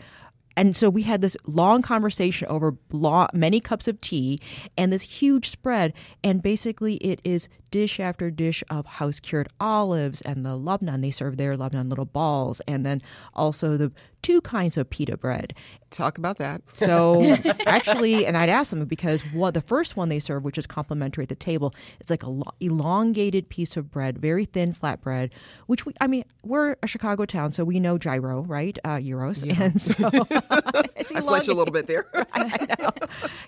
and 0.56 0.76
so 0.76 0.90
we 0.90 1.02
had 1.02 1.20
this 1.20 1.36
long 1.46 1.82
conversation 1.82 2.48
over 2.48 2.76
lo- 2.90 3.28
many 3.32 3.60
cups 3.60 3.88
of 3.88 4.00
tea 4.00 4.38
and 4.76 4.92
this 4.92 5.02
huge 5.02 5.48
spread. 5.48 5.92
And 6.22 6.42
basically, 6.42 6.96
it 6.96 7.20
is 7.24 7.48
dish 7.70 8.00
after 8.00 8.30
dish 8.30 8.62
of 8.70 8.86
house 8.86 9.20
cured 9.20 9.48
olives 9.60 10.20
and 10.20 10.44
the 10.44 10.56
Lebanon. 10.56 11.00
They 11.00 11.10
serve 11.10 11.36
their 11.36 11.56
Lebanon 11.56 11.88
little 11.88 12.04
balls. 12.04 12.60
And 12.66 12.84
then 12.84 13.02
also 13.34 13.76
the 13.76 13.92
two 14.22 14.40
kinds 14.42 14.76
of 14.76 14.90
pita 14.90 15.16
bread. 15.16 15.54
Talk 15.90 16.18
about 16.18 16.38
that. 16.38 16.62
So 16.74 17.22
actually, 17.66 18.26
and 18.26 18.36
I'd 18.36 18.48
ask 18.48 18.70
them 18.70 18.84
because 18.84 19.22
what 19.32 19.54
the 19.54 19.60
first 19.60 19.96
one 19.96 20.08
they 20.08 20.20
serve, 20.20 20.44
which 20.44 20.58
is 20.58 20.66
complimentary 20.66 21.22
at 21.22 21.28
the 21.28 21.34
table, 21.34 21.74
it's 21.98 22.10
like 22.10 22.22
a 22.22 22.30
lo- 22.30 22.52
elongated 22.60 23.48
piece 23.48 23.76
of 23.76 23.90
bread, 23.90 24.18
very 24.18 24.44
thin 24.44 24.72
flat 24.72 25.00
bread. 25.00 25.30
Which 25.66 25.86
we, 25.86 25.94
I 26.00 26.06
mean, 26.06 26.24
we're 26.44 26.76
a 26.82 26.86
Chicago 26.86 27.24
town, 27.24 27.52
so 27.52 27.64
we 27.64 27.80
know 27.80 27.98
gyro, 27.98 28.42
right? 28.42 28.78
Uh, 28.84 28.96
euros, 28.96 29.42
and 29.60 29.80
so 29.80 29.92
it's 30.96 31.10
elongated. 31.10 31.16
I 31.16 31.20
flinched 31.20 31.48
a 31.48 31.54
little 31.54 31.72
bit 31.72 31.86
there. 31.86 32.06
I 32.32 32.76
know 32.78 32.90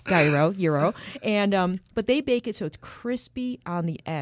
gyro, 0.07 0.49
euro, 0.51 0.93
and 1.21 1.53
um, 1.53 1.79
but 1.93 2.07
they 2.07 2.19
bake 2.21 2.47
it 2.47 2.55
so 2.55 2.65
it's 2.65 2.77
crispy 2.77 3.59
on 3.65 3.85
the 3.85 3.99
edge, 4.05 4.12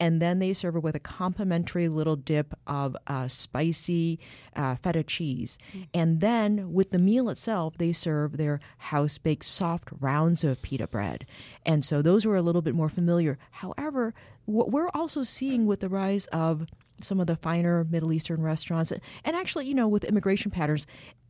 and 0.00 0.20
then 0.22 0.38
they 0.38 0.52
serve 0.52 0.76
it 0.76 0.82
with 0.82 0.94
a 0.94 1.00
complimentary 1.00 1.88
little 1.88 2.16
dip 2.16 2.54
of 2.66 2.96
uh, 3.06 3.28
spicy 3.28 4.18
uh, 4.56 4.76
feta 4.76 5.02
cheese, 5.02 5.58
and 5.92 6.20
then 6.20 6.72
with 6.72 6.90
the 6.90 6.98
meal 6.98 7.28
itself, 7.28 7.76
they 7.78 7.92
serve 7.92 8.36
their 8.36 8.60
house 8.78 9.18
baked 9.18 9.44
soft 9.44 9.88
rounds 10.00 10.44
of 10.44 10.62
pita 10.62 10.86
bread, 10.86 11.26
and 11.64 11.84
so 11.84 12.02
those 12.02 12.26
were 12.26 12.36
a 12.36 12.42
little 12.42 12.62
bit 12.62 12.74
more 12.74 12.88
familiar. 12.88 13.38
However, 13.50 14.14
what 14.44 14.70
we're 14.70 14.90
also 14.90 15.22
seeing 15.22 15.66
with 15.66 15.80
the 15.80 15.88
rise 15.88 16.26
of 16.26 16.66
some 17.00 17.20
of 17.20 17.26
the 17.26 17.36
finer 17.36 17.84
Middle 17.84 18.12
Eastern 18.12 18.42
restaurants, 18.42 18.90
and 18.90 19.36
actually, 19.36 19.66
you 19.66 19.74
know, 19.74 19.88
with 19.88 20.04
immigration 20.04 20.50
patterns, 20.50 20.86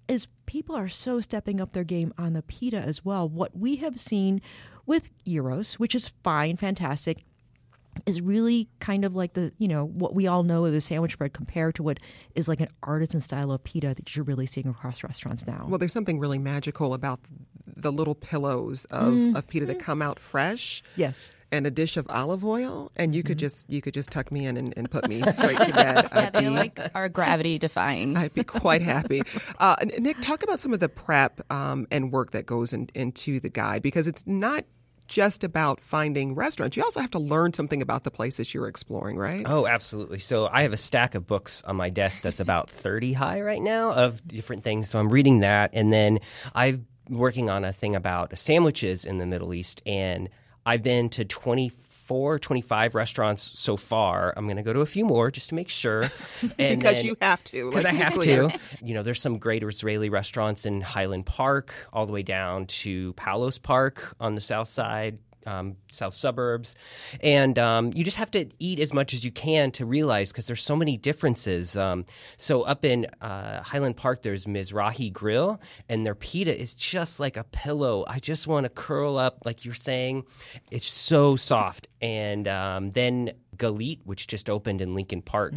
is 0.09 0.27
people 0.47 0.75
are 0.75 0.89
so 0.89 1.21
stepping 1.21 1.61
up 1.61 1.73
their 1.73 1.85
game 1.85 2.15
on 2.17 2.33
the 2.33 2.43
pita 2.43 2.79
as 2.79 3.05
well. 3.05 3.29
What 3.29 3.57
we 3.57 3.77
have 3.77 4.01
seen 4.01 4.41
with 4.87 5.11
Euros, 5.27 5.75
which 5.75 5.95
is 5.95 6.13
fine, 6.25 6.57
fantastic, 6.57 7.25
is 8.07 8.21
really 8.21 8.69
kind 8.81 9.05
of 9.05 9.15
like 9.15 9.35
the, 9.35 9.53
you 9.59 9.69
know, 9.69 9.85
what 9.87 10.15
we 10.15 10.27
all 10.27 10.43
know 10.43 10.65
of 10.65 10.75
a 10.75 10.81
sandwich 10.81 11.19
bread 11.19 11.33
compared 11.33 11.75
to 11.77 11.83
what 11.83 11.99
is 12.35 12.49
like 12.49 12.61
an 12.61 12.69
artisan 12.83 13.21
style 13.21 13.51
of 13.53 13.63
pita 13.65 13.95
that 13.95 14.15
you're 14.17 14.25
really 14.25 14.47
seeing 14.47 14.69
across 14.69 15.03
restaurants 15.03 15.47
now. 15.47 15.67
Well, 15.69 15.79
there's 15.79 15.93
something 15.93 16.19
really 16.19 16.39
magical 16.39 16.95
about 16.95 17.21
the 17.77 17.93
little 17.93 18.15
pillows 18.15 18.85
of, 18.87 19.37
of 19.37 19.47
pita 19.49 19.67
that 19.67 19.79
come 19.79 20.03
out 20.03 20.19
fresh. 20.19 20.83
yes. 20.97 21.31
and 21.53 21.67
a 21.67 21.71
dish 21.71 21.97
of 21.97 22.07
olive 22.11 22.45
oil, 22.45 22.91
and 22.97 23.15
you 23.15 23.23
could 23.23 23.37
Mm-hmm. 23.39 23.47
just 23.47 23.71
you 23.71 23.81
could 23.81 23.95
just 23.95 24.11
tuck 24.11 24.31
me 24.33 24.45
in 24.47 24.57
and, 24.59 24.75
and 24.77 24.91
put 24.91 25.09
me 25.09 25.23
straight 25.31 25.59
to 25.61 25.73
bed. 25.73 26.09
Yeah, 26.13 26.27
I'd 26.27 26.33
they 26.35 26.41
be, 26.41 26.49
like 26.51 26.79
are 26.95 27.09
gravity 27.09 27.59
defying. 27.59 28.17
I'd 28.17 28.35
be 28.35 28.45
quite 28.45 28.83
happy. 28.83 29.23
Uh, 29.59 29.77
Nick, 29.99 30.21
talk 30.21 30.43
about 30.43 30.61
some 30.61 30.73
of 30.73 30.81
the 30.81 30.89
prep 30.89 31.41
um, 31.53 31.87
and 31.91 32.13
work 32.13 32.31
that 32.33 32.47
goes 32.47 32.73
in, 32.73 32.89
into 32.95 33.41
the 33.41 33.49
guide 33.49 33.83
because 33.83 34.07
it's 34.07 34.27
not 34.27 34.65
just 35.09 35.43
about 35.43 35.81
finding 35.81 36.35
restaurants. 36.35 36.77
You 36.77 36.85
also 36.85 37.01
have 37.01 37.11
to 37.13 37.19
learn 37.19 37.53
something 37.53 37.83
about 37.83 38.05
the 38.05 38.11
places 38.11 38.55
you're 38.55 38.69
exploring, 38.69 39.17
right? 39.17 39.45
Oh, 39.47 39.67
absolutely. 39.67 40.21
So 40.21 40.49
I 40.53 40.63
have 40.63 40.73
a 40.73 40.79
stack 40.79 41.15
of 41.15 41.27
books 41.27 41.63
on 41.65 41.77
my 41.77 41.91
desk 41.91 42.23
that's 42.23 42.41
about 42.41 42.71
30 42.71 43.15
high 43.15 43.41
right 43.41 43.63
now 43.63 43.93
of 43.93 44.27
different 44.29 44.63
things. 44.63 44.89
So 44.89 44.99
I'm 44.99 45.09
reading 45.09 45.41
that. 45.41 45.71
And 45.73 45.93
then 45.93 46.21
I've 46.55 46.81
working 47.09 47.49
on 47.49 47.65
a 47.65 47.73
thing 47.73 47.95
about 47.95 48.39
sandwiches 48.39 49.05
in 49.05 49.19
the 49.19 49.27
Middle 49.27 49.55
East. 49.55 49.83
And 49.87 50.29
I've 50.67 50.83
been 50.83 51.09
to 51.11 51.25
24, 51.25 51.73
25 52.09 52.95
restaurants 52.95 53.43
so 53.59 53.77
far. 53.77 54.33
I'm 54.37 54.45
going 54.47 54.57
to 54.57 54.63
go 54.63 54.73
to 54.73 54.81
a 54.81 54.87
few 54.87 55.05
more 55.05 55.31
just 55.31 55.51
to 55.51 55.55
make 55.55 55.69
sure. 55.69 56.09
And 56.59 56.81
because 56.81 56.97
then- 56.97 57.05
you 57.05 57.17
have 57.21 57.43
to. 57.45 57.67
because 57.71 57.85
let's 57.85 57.95
I 57.97 57.99
have 58.03 58.13
clear. 58.15 58.49
to. 58.49 58.59
You 58.83 58.95
know, 58.95 59.03
there's 59.03 59.21
some 59.21 59.39
great 59.39 59.63
Israeli 59.63 60.09
restaurants 60.09 60.67
in 60.67 60.81
Highland 60.81 61.27
Park, 61.27 61.73
all 61.93 62.07
the 62.07 62.13
way 62.13 62.23
down 62.23 62.67
to 62.67 63.13
Palos 63.15 63.59
Park 63.59 64.15
on 64.21 64.35
the 64.35 64.41
south 64.41 64.69
side. 64.69 65.19
Um, 65.49 65.77
south 65.91 66.15
suburbs, 66.15 66.75
and 67.23 67.59
um, 67.59 67.91
you 67.95 68.05
just 68.05 68.19
have 68.19 68.31
to 68.33 68.47
eat 68.59 68.81
as 68.81 68.93
much 68.93 69.15
as 69.15 69.25
you 69.25 69.33
can 69.33 69.71
to 69.73 69.87
realize 69.87 70.31
because 70.31 70.47
there's 70.47 70.63
so 70.63 70.77
many 70.77 70.97
differences. 70.99 71.77
Um, 71.77 72.05
so 72.37 72.63
up 72.63 72.85
in 72.85 73.07
uh, 73.21 73.63
Highland 73.63 73.97
Park, 73.97 74.23
there's 74.23 74.45
Mizrahi 74.47 75.13
Grill, 75.13 75.61
and 75.89 76.05
their 76.05 76.15
pita 76.15 76.55
is 76.55 76.75
just 76.75 77.19
like 77.19 77.37
a 77.37 77.45
pillow. 77.45 78.05
I 78.07 78.19
just 78.19 78.47
want 78.47 78.65
to 78.65 78.69
curl 78.69 79.17
up, 79.17 79.39
like 79.45 79.65
you're 79.65 79.75
saying. 79.75 80.25
It's 80.71 80.87
so 80.87 81.37
soft, 81.37 81.89
and 82.03 82.47
um, 82.47 82.91
then 82.91 83.33
Galit, 83.57 84.01
which 84.05 84.27
just 84.27 84.51
opened 84.51 84.81
in 84.81 84.95
Lincoln 84.95 85.23
Park, 85.23 85.55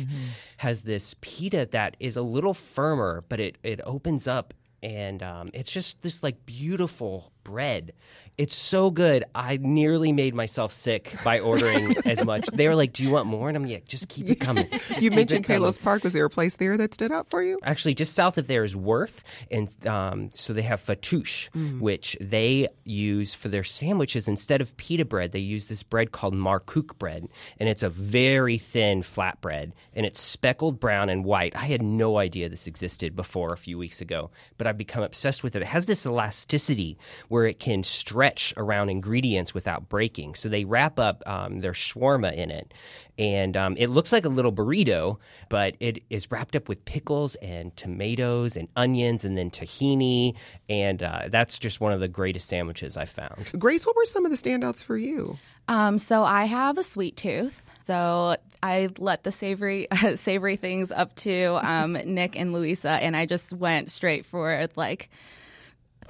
has 0.58 0.84
this 0.84 1.15
pita 1.21 1.67
that 1.71 1.97
is 1.99 2.17
a 2.17 2.21
little 2.21 2.54
firmer, 2.54 3.23
but 3.30 3.39
it, 3.39 3.58
it 3.63 3.82
opens 3.84 4.27
up 4.27 4.54
and 4.84 5.21
um, 5.21 5.49
it's 5.54 5.71
just 5.71 6.01
this 6.01 6.23
like 6.23 6.45
beautiful 6.45 7.32
bread. 7.43 7.93
It's 8.38 8.56
so 8.56 8.89
good. 8.89 9.23
I 9.36 9.58
nearly 9.62 10.12
made 10.13 10.34
myself 10.34 10.71
sick 10.71 11.13
by 11.23 11.39
ordering 11.41 11.95
as 12.06 12.23
much. 12.25 12.47
They 12.47 12.67
were 12.67 12.75
like, 12.75 12.93
"Do 12.93 13.04
you 13.04 13.10
want 13.10 13.27
more?" 13.27 13.49
And 13.49 13.58
I'm 13.58 13.63
like, 13.67 13.88
"Just 13.88 14.08
keep 14.10 14.30
it 14.30 14.36
coming." 14.39 14.67
Just 14.71 15.01
You 15.01 15.12
mentioned 15.12 15.45
it 15.45 15.47
coming." 15.47 15.60
Palos 15.62 15.77
Park. 15.77 16.04
Was 16.04 16.13
there 16.13 16.25
a 16.25 16.30
place 16.30 16.56
there 16.56 16.75
that 16.77 16.93
stood 16.93 17.12
out 17.12 17.30
for 17.30 17.43
you? 17.43 17.60
Actually, 17.62 17.93
just 17.93 18.15
south 18.15 18.38
of 18.38 18.47
there 18.47 18.63
is 18.63 18.75
Worth, 18.75 19.23
and 19.51 19.69
um, 19.86 20.32
so 20.34 20.54
they 20.54 20.62
have 20.63 20.82
fatouche, 20.82 21.49
which 21.80 22.17
they 22.19 22.67
use 22.86 23.34
for 23.36 23.49
their 23.49 23.63
sandwiches 23.65 24.27
instead 24.27 24.62
of 24.62 24.75
pita 24.77 25.06
bread. 25.06 25.34
They 25.34 25.39
use 25.39 25.67
this 25.67 25.84
bread 25.84 26.12
called 26.12 26.34
markook 26.34 26.97
bread, 26.97 27.27
and 27.60 27.69
it's 27.69 27.84
a 27.84 27.89
very 27.89 28.58
thin 28.58 29.04
flat 29.04 29.39
bread, 29.41 29.73
and 29.93 30.06
it's 30.06 30.19
speckled 30.21 30.80
brown 30.80 31.10
and 31.10 31.25
white. 31.25 31.56
I 31.56 31.65
had 31.65 31.84
no 31.84 32.17
idea 32.17 32.49
this 32.49 32.65
existed 32.65 33.15
before 33.15 33.54
a 33.54 33.58
few 33.58 33.77
weeks 33.77 34.01
ago, 34.01 34.32
but 34.58 34.65
I've 34.65 34.77
become 34.77 35.04
obsessed 35.04 35.43
with 35.43 35.56
it. 35.56 35.62
It 35.62 35.67
has 35.67 35.86
this 35.86 36.06
elasticity 36.06 36.97
where 37.31 37.45
it 37.45 37.59
can 37.59 37.81
stretch 37.81 38.53
around 38.57 38.89
ingredients 38.89 39.53
without 39.53 39.87
breaking. 39.87 40.35
So 40.35 40.49
they 40.49 40.65
wrap 40.65 40.99
up 40.99 41.23
um, 41.25 41.61
their 41.61 41.71
shawarma 41.71 42.33
in 42.35 42.51
it, 42.51 42.73
and 43.17 43.55
um, 43.55 43.77
it 43.77 43.87
looks 43.87 44.11
like 44.11 44.25
a 44.25 44.29
little 44.29 44.51
burrito, 44.51 45.17
but 45.47 45.75
it 45.79 46.03
is 46.09 46.29
wrapped 46.29 46.57
up 46.57 46.67
with 46.67 46.83
pickles 46.83 47.35
and 47.35 47.75
tomatoes 47.77 48.57
and 48.57 48.67
onions 48.75 49.23
and 49.23 49.37
then 49.37 49.49
tahini, 49.49 50.35
and 50.67 51.01
uh, 51.01 51.29
that's 51.29 51.57
just 51.57 51.79
one 51.79 51.93
of 51.93 52.01
the 52.01 52.09
greatest 52.09 52.49
sandwiches 52.49 52.97
I've 52.97 53.09
found. 53.09 53.49
Grace, 53.57 53.85
what 53.85 53.95
were 53.95 54.05
some 54.05 54.25
of 54.25 54.31
the 54.31 54.37
standouts 54.37 54.83
for 54.83 54.97
you? 54.97 55.37
Um, 55.69 55.99
so 55.99 56.25
I 56.25 56.45
have 56.45 56.77
a 56.77 56.83
sweet 56.83 57.15
tooth. 57.15 57.63
So 57.83 58.35
I 58.61 58.89
let 58.97 59.23
the 59.23 59.31
savory 59.31 59.87
savory 60.15 60.57
things 60.57 60.91
up 60.91 61.15
to 61.17 61.59
um, 61.63 61.93
Nick 61.93 62.37
and 62.37 62.51
Louisa, 62.51 62.89
and 62.89 63.15
I 63.15 63.25
just 63.25 63.53
went 63.53 63.89
straight 63.89 64.25
for 64.25 64.67
like 64.75 65.09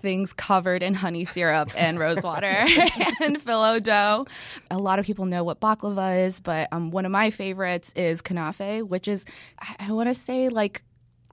things 0.01 0.33
covered 0.33 0.83
in 0.83 0.93
honey 0.93 1.25
syrup 1.25 1.71
and 1.75 1.99
rose 1.99 2.23
water 2.23 2.47
and 2.47 3.43
phyllo 3.43 3.81
dough. 3.81 4.25
A 4.69 4.77
lot 4.77 4.99
of 4.99 5.05
people 5.05 5.25
know 5.25 5.43
what 5.43 5.59
baklava 5.59 6.25
is, 6.25 6.41
but 6.41 6.67
um, 6.71 6.91
one 6.91 7.05
of 7.05 7.11
my 7.11 7.29
favorites 7.29 7.91
is 7.95 8.21
kanafe, 8.21 8.87
which 8.87 9.07
is 9.07 9.25
I, 9.59 9.75
I 9.79 9.91
want 9.91 10.09
to 10.09 10.13
say 10.13 10.49
like 10.49 10.83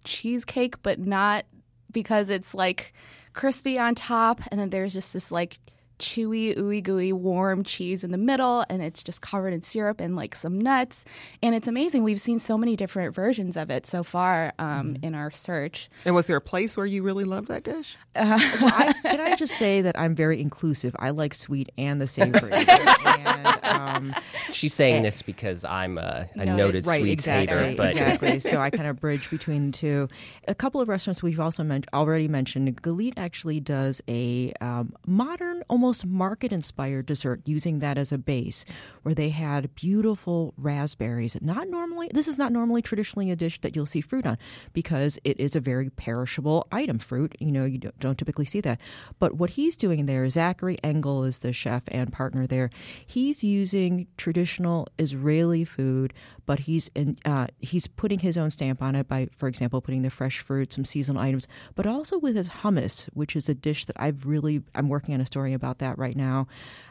cheesecake, 0.05 0.83
but 0.83 0.99
not 0.99 1.45
because 1.91 2.31
it's 2.31 2.55
like 2.55 2.93
crispy 3.33 3.79
on 3.79 3.95
top, 3.95 4.41
and 4.51 4.61
then 4.61 4.71
there's 4.71 4.93
just 4.93 5.13
this 5.13 5.31
like 5.31 5.59
chewy, 5.99 6.57
ooey 6.57 6.83
gooey, 6.83 7.13
warm 7.13 7.65
cheese 7.65 8.05
in 8.05 8.11
the 8.11 8.19
middle, 8.19 8.65
and 8.69 8.83
it's 8.83 9.03
just 9.03 9.21
covered 9.21 9.53
in 9.53 9.63
syrup 9.63 10.01
and 10.01 10.17
like 10.17 10.35
some 10.35 10.61
nuts. 10.61 11.05
And 11.43 11.55
it's 11.55 11.69
amazing. 11.69 12.03
We've 12.03 12.21
seen 12.21 12.39
so 12.39 12.57
many 12.57 12.77
different 12.77 13.15
versions 13.15 13.57
of 13.57 13.71
it 13.71 13.87
so 13.87 14.03
far 14.03 14.53
um, 14.59 14.97
in 15.03 15.15
our 15.15 15.31
search. 15.31 15.91
And 16.05 16.15
was 16.15 16.27
there 16.27 16.37
a 16.37 16.41
place 16.41 16.77
where 16.77 16.87
you 16.87 17.03
really 17.03 17.25
loved 17.25 17.49
that 17.49 17.65
dish? 17.65 17.97
I, 18.17 18.95
can 19.03 19.21
I 19.21 19.37
just 19.37 19.57
say 19.59 19.83
that 19.83 19.99
I'm 19.99 20.15
very 20.15 20.41
inclusive? 20.41 20.95
I 20.99 21.11
like 21.11 21.35
sweet 21.35 21.71
and 21.79 22.01
the 22.01 22.07
savory. 22.07 22.53
and, 23.17 23.47
um, 23.65 24.15
She's 24.53 24.75
saying 24.75 25.03
this 25.03 25.23
because 25.23 25.65
I'm 25.65 25.99
a, 25.99 26.29
a 26.35 26.39
Noted. 26.39 26.57
noted 26.57 26.87
right, 26.87 27.01
sweets 27.01 27.25
exactly, 27.25 27.57
hater, 27.57 27.77
but 27.77 27.91
exactly. 27.93 28.41
so 28.41 28.61
I 28.61 28.71
kind 28.71 28.87
of 28.87 29.01
bridge 29.01 29.31
between 29.31 29.71
the 29.71 29.79
two. 29.79 30.09
A 30.47 30.55
couple 30.55 30.81
of 30.81 30.89
restaurants 30.89 31.23
we've 31.23 31.41
also 31.41 31.63
men- 31.63 31.85
already 31.93 32.29
mentioned. 32.29 32.83
Galit 32.83 33.15
actually 33.17 33.61
does 33.61 34.01
a 34.09 34.53
um, 34.61 34.95
modern, 35.07 35.63
almost 35.69 35.88
market-inspired 36.05 37.07
dessert 37.07 37.43
using 37.45 37.79
that 37.79 37.99
as 37.99 38.13
a 38.13 38.19
base, 38.19 38.65
where 39.03 39.15
they 39.15 39.31
had 39.31 39.75
beautiful 39.75 40.55
raspberries. 40.57 41.37
Not 41.41 41.69
normally, 41.69 42.11
this 42.13 42.29
is 42.29 42.39
not 42.39 42.53
normally 42.53 42.83
traditionally 42.83 43.31
a 43.31 43.37
dish 43.37 43.61
that 43.61 43.75
you'll 43.75 43.87
see 43.87 44.01
fruit 44.01 44.27
on 44.27 44.39
because 44.73 45.19
it 45.25 45.39
is 45.39 45.55
a 45.57 45.61
very 45.61 45.91
perishable 45.91 46.67
item. 46.73 46.99
Fruit, 46.99 47.35
you 47.39 47.53
know, 47.53 47.65
you 47.65 47.79
don't, 47.79 47.99
don't 47.99 48.19
typically 48.19 48.45
see 48.45 48.61
that. 48.61 48.81
But 49.19 49.35
what 49.35 49.51
he's 49.51 49.77
doing 49.77 50.07
there, 50.07 50.29
Zachary 50.29 50.79
Engel 50.83 51.25
is 51.25 51.41
the 51.41 51.53
chef 51.53 51.85
and 51.89 52.13
partner 52.13 52.47
there. 52.47 52.71
He's 53.07 53.45
using 53.45 54.07
traditional 54.17 54.89
Israeli 54.99 55.65
food, 55.65 56.13
but 56.47 56.61
he's 56.61 56.91
in, 56.95 57.19
uh, 57.25 57.49
he's 57.61 57.87
putting 57.87 58.21
his 58.21 58.37
own 58.39 58.51
stamp 58.51 58.83
on 58.83 58.95
it 58.95 59.09
by, 59.09 59.29
for 59.37 59.49
example, 59.49 59.81
putting 59.81 60.03
the 60.03 60.11
fresh 60.11 60.41
fruit, 60.41 60.73
some 60.73 60.85
seasonal 60.85 61.23
items, 61.23 61.47
but 61.75 61.87
also 61.87 62.19
with 62.19 62.37
his 62.37 62.49
hummus, 62.49 63.09
which 63.15 63.37
is 63.37 63.49
a 63.49 63.55
dish 63.55 63.85
that 63.85 63.97
I've 63.99 64.27
really 64.27 64.63
I'm 64.75 64.89
working 64.89 65.15
on 65.15 65.21
a 65.21 65.27
story 65.27 65.53
about 65.53 65.78
that 65.79 65.99
right 65.99 66.17
now. 66.17 66.47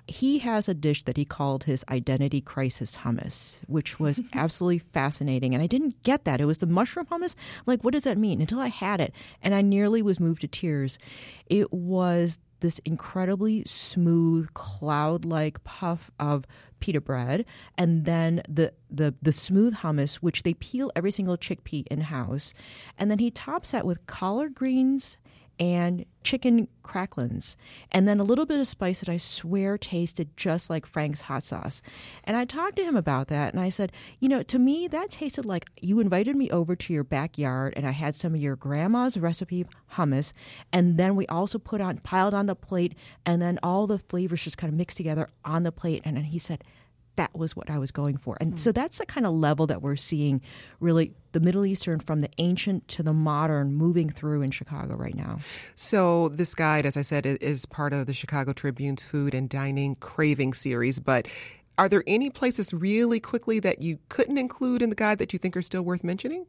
He 0.08 0.40
has 0.40 0.70
a 0.70 0.74
dish 0.74 1.04
that 1.04 1.18
he 1.18 1.26
called 1.26 1.66
his 1.66 1.84
identity 1.90 2.40
crisis 2.42 2.98
hummus, 2.98 3.58
which 3.68 4.00
was 4.00 4.22
absolutely 4.34 4.80
fascinating, 4.80 5.54
and 5.54 5.62
I 5.62 5.68
didn't 5.68 6.02
get 6.04 6.26
that. 6.26 6.42
It 6.42 6.46
was 6.46 6.60
the 6.60 6.66
mushroom 6.66 7.08
hummus. 7.08 7.36
I'm 7.36 7.64
like, 7.66 7.84
what 7.84 7.94
does 7.94 8.04
that 8.04 8.18
mean? 8.18 8.42
Until 8.42 8.60
I 8.60 8.68
had 8.68 9.02
it, 9.02 9.14
and 9.42 9.54
I 9.54 9.62
nearly 9.62 10.02
was 10.02 10.20
moved 10.20 10.42
to 10.42 10.48
tears. 10.48 10.98
It 11.48 11.72
was 11.74 12.40
this 12.60 12.80
incredibly 12.80 13.64
smooth 13.66 14.54
cloud 14.54 15.26
like 15.26 15.64
puff 15.64 16.10
of 16.20 16.46
pita 16.80 17.02
bread 17.02 17.46
and 17.78 18.06
then 18.06 18.42
the, 18.48 18.74
the 18.90 19.14
the 19.22 19.32
smooth 19.32 19.76
hummus 19.78 20.16
which 20.16 20.44
they 20.44 20.54
peel 20.56 20.92
every 20.96 21.12
single 21.12 21.38
chickpea 21.38 21.86
in 21.88 22.02
house 22.02 22.54
and 22.98 23.10
then 23.10 23.20
he 23.20 23.32
tops 23.32 23.72
that 23.72 23.86
with 23.86 24.06
collard 24.06 24.54
greens 24.54 25.18
and 25.60 26.06
chicken 26.24 26.68
cracklins 26.84 27.56
and 27.92 28.08
then 28.08 28.20
a 28.20 28.24
little 28.24 28.46
bit 28.46 28.60
of 28.60 28.68
spice 28.68 29.00
that 29.00 29.10
I 29.10 29.18
swear 29.18 29.78
tasted 29.78 30.36
just 30.36 30.70
like 30.70 30.86
Frank's 30.86 31.22
hot 31.22 31.44
sauce. 31.44 31.82
And 32.24 32.36
I 32.36 32.46
talked 32.46 32.76
to 32.78 32.84
him 32.84 32.96
about 32.96 33.28
that 33.30 33.54
and 33.54 33.62
I 33.62 33.70
said, 33.70 33.92
you 34.20 34.30
know, 34.30 34.44
to 34.44 34.60
me 34.60 34.88
that 34.88 35.12
tasted 35.12 35.46
like 35.46 35.70
you 35.82 36.00
invited 36.00 36.36
me 36.36 36.52
over 36.52 36.76
to 36.76 36.94
your 36.94 37.04
backyard 37.04 37.74
and 37.76 37.88
I 37.88 37.92
had 37.92 38.16
some 38.16 38.36
of 38.36 38.42
your 38.42 38.56
grandma's 38.56 39.18
recipe 39.18 39.66
hummus 39.94 40.34
and 40.72 40.98
then 40.98 41.16
we 41.16 41.26
also 41.28 41.58
put 41.58 41.82
on 41.82 42.00
piled 42.00 42.34
on 42.34 42.46
the 42.46 42.56
plate 42.56 42.94
and 43.26 43.42
then 43.42 43.60
all 43.64 43.88
the 43.88 44.00
flavors 44.00 44.44
just 44.44 44.58
kind 44.58 44.72
of 44.72 44.78
mixed 44.78 44.98
together 44.98 45.30
on 45.46 45.64
the 45.64 45.72
plate 45.72 46.02
and 46.06 46.18
then 46.18 46.26
he 46.26 46.40
said 46.40 46.64
that 47.18 47.38
was 47.38 47.56
what 47.56 47.70
I 47.70 47.78
was 47.78 47.92
going 47.92 48.18
for. 48.18 48.38
And 48.40 48.60
so 48.60 48.72
mm. 48.72 48.76
that's 48.76 49.00
the 49.00 49.06
kind 49.06 49.26
of 49.26 49.34
level 49.34 49.68
that 49.68 49.82
we're 49.82 49.96
seeing 49.96 50.42
really 50.80 51.14
the 51.34 51.40
Middle 51.40 51.66
Eastern 51.66 52.00
from 52.00 52.22
the 52.22 52.30
ancient 52.38 52.88
to 52.90 53.04
the 53.04 53.14
modern 53.14 53.74
moving 53.74 54.10
through 54.10 54.42
in 54.42 54.52
Chicago 54.52 54.96
right 54.96 55.16
now. 55.16 55.40
So 55.76 56.30
this 56.30 56.56
guide, 56.56 56.86
as 56.86 56.96
I 56.96 57.02
said, 57.02 57.26
is 57.26 57.66
part 57.66 57.94
of 57.94 58.08
the 58.08 58.14
Chicago 58.14 58.54
Tribune's 58.54 59.04
Food 59.04 59.36
and 59.36 59.50
Dining 59.50 59.96
Craving 59.96 60.54
series. 60.54 61.00
But 61.00 61.28
are 61.78 61.90
there 61.90 62.04
any 62.08 62.30
places 62.30 62.74
really 62.74 63.20
quickly 63.20 63.60
that 63.60 63.82
you 63.82 64.00
couldn't 64.10 64.38
include 64.38 64.82
in 64.82 64.90
the 64.90 64.96
guide 64.96 65.20
that 65.20 65.34
you 65.34 65.40
think 65.40 65.56
are 65.58 65.62
still 65.62 65.84
worth 65.84 66.04
mentioning? 66.04 66.46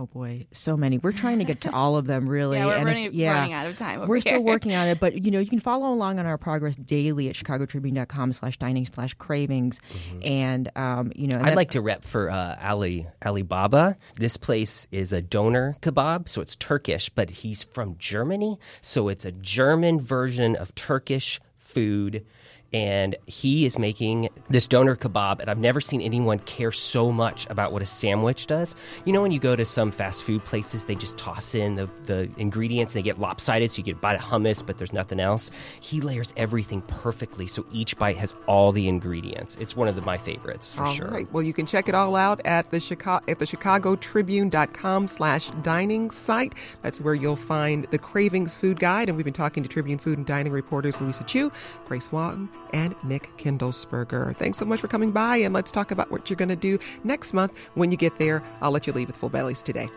Oh 0.00 0.06
boy, 0.06 0.46
so 0.52 0.76
many. 0.76 0.98
We're 0.98 1.10
trying 1.10 1.40
to 1.40 1.44
get 1.44 1.62
to 1.62 1.72
all 1.74 1.96
of 1.96 2.06
them, 2.06 2.28
really. 2.36 2.56
Yeah, 2.58 2.66
we're 2.66 2.72
And 2.74 2.82
if- 2.82 2.86
running- 2.86 3.14
yeah, 3.14 3.32
running 3.34 3.52
out 3.52 3.66
of 3.66 3.76
time 3.76 3.98
over 4.00 4.06
We're 4.08 4.20
still 4.20 4.44
working 4.44 4.72
on 4.76 4.86
it, 4.86 5.00
but 5.00 5.24
you 5.24 5.32
know, 5.32 5.40
you 5.40 5.48
can 5.50 5.58
follow 5.58 5.92
along 5.92 6.20
on 6.20 6.26
our 6.26 6.38
progress 6.38 6.76
daily 6.76 7.28
at 7.28 7.34
chicagotribune.com 7.34 8.32
slash 8.32 8.56
dining 8.58 8.86
slash 8.86 9.14
cravings. 9.14 9.80
And, 10.22 10.70
um, 10.76 11.10
you 11.16 11.26
know, 11.26 11.36
and 11.38 11.46
I'd 11.46 11.50
that- 11.50 11.56
like 11.56 11.70
to 11.72 11.80
rep 11.80 12.04
for 12.04 12.30
uh, 12.30 12.56
Ali 12.62 13.08
Alibaba. 13.26 13.96
This 14.16 14.36
place 14.36 14.86
is 14.92 15.12
a 15.12 15.20
doner 15.20 15.74
kebab, 15.82 16.28
so 16.28 16.42
it's 16.42 16.54
Turkish, 16.54 17.08
but 17.08 17.28
he's 17.30 17.64
from 17.64 17.96
Germany, 17.98 18.56
so 18.80 19.08
it's 19.08 19.24
a 19.24 19.32
German 19.32 20.00
version 20.00 20.54
of 20.54 20.72
Turkish 20.76 21.40
food. 21.58 22.24
And 22.72 23.16
he 23.26 23.64
is 23.66 23.78
making 23.78 24.28
this 24.50 24.66
doner 24.66 24.96
kebab. 24.96 25.40
And 25.40 25.50
I've 25.50 25.58
never 25.58 25.80
seen 25.80 26.00
anyone 26.00 26.38
care 26.40 26.72
so 26.72 27.10
much 27.10 27.46
about 27.48 27.72
what 27.72 27.82
a 27.82 27.86
sandwich 27.86 28.46
does. 28.46 28.76
You 29.04 29.12
know, 29.12 29.22
when 29.22 29.32
you 29.32 29.38
go 29.38 29.56
to 29.56 29.64
some 29.64 29.90
fast 29.90 30.24
food 30.24 30.44
places, 30.44 30.84
they 30.84 30.94
just 30.94 31.16
toss 31.18 31.54
in 31.54 31.76
the, 31.76 31.88
the 32.04 32.30
ingredients 32.36 32.94
and 32.94 32.98
they 32.98 33.04
get 33.04 33.18
lopsided, 33.18 33.70
so 33.70 33.78
you 33.78 33.84
get 33.84 33.96
a 33.96 34.00
bite 34.00 34.16
of 34.16 34.22
hummus, 34.22 34.64
but 34.64 34.78
there's 34.78 34.92
nothing 34.92 35.20
else. 35.20 35.50
He 35.80 36.00
layers 36.00 36.32
everything 36.36 36.82
perfectly, 36.82 37.46
so 37.46 37.64
each 37.72 37.96
bite 37.96 38.16
has 38.16 38.34
all 38.46 38.72
the 38.72 38.88
ingredients. 38.88 39.56
It's 39.60 39.74
one 39.76 39.88
of 39.88 39.96
the, 39.96 40.02
my 40.02 40.18
favorites 40.18 40.74
for 40.74 40.84
All 40.84 40.92
sure. 40.92 41.08
right. 41.08 41.32
Well, 41.32 41.42
you 41.42 41.52
can 41.52 41.66
check 41.66 41.88
it 41.88 41.94
all 41.94 42.16
out 42.16 42.40
at 42.44 42.70
the 42.70 42.80
Chicago 42.80 43.24
at 43.28 43.38
the 43.38 43.46
chicagotribune.com 43.46 45.08
slash 45.08 45.50
dining 45.62 46.10
site. 46.10 46.54
That's 46.82 47.00
where 47.00 47.14
you'll 47.14 47.36
find 47.36 47.84
the 47.90 47.98
Cravings 47.98 48.56
Food 48.56 48.80
Guide. 48.80 49.08
And 49.08 49.16
we've 49.16 49.24
been 49.24 49.32
talking 49.34 49.62
to 49.62 49.68
Tribune 49.68 49.98
food 49.98 50.18
and 50.18 50.26
dining 50.26 50.52
reporters 50.52 51.00
Louisa 51.00 51.24
Chu, 51.24 51.50
Grace 51.86 52.10
Wong, 52.12 52.48
and 52.72 52.94
Nick 53.02 53.36
Kindelsberger. 53.36 54.34
Thanks 54.36 54.58
so 54.58 54.64
much 54.64 54.80
for 54.80 54.88
coming 54.88 55.10
by, 55.10 55.38
and 55.38 55.54
let's 55.54 55.72
talk 55.72 55.90
about 55.90 56.10
what 56.10 56.28
you're 56.28 56.36
going 56.36 56.48
to 56.48 56.56
do 56.56 56.78
next 57.04 57.32
month 57.32 57.52
when 57.74 57.90
you 57.90 57.96
get 57.96 58.18
there. 58.18 58.42
I'll 58.60 58.70
let 58.70 58.86
you 58.86 58.92
leave 58.92 59.08
with 59.08 59.16
full 59.16 59.30
bellies 59.30 59.62
today. 59.62 59.88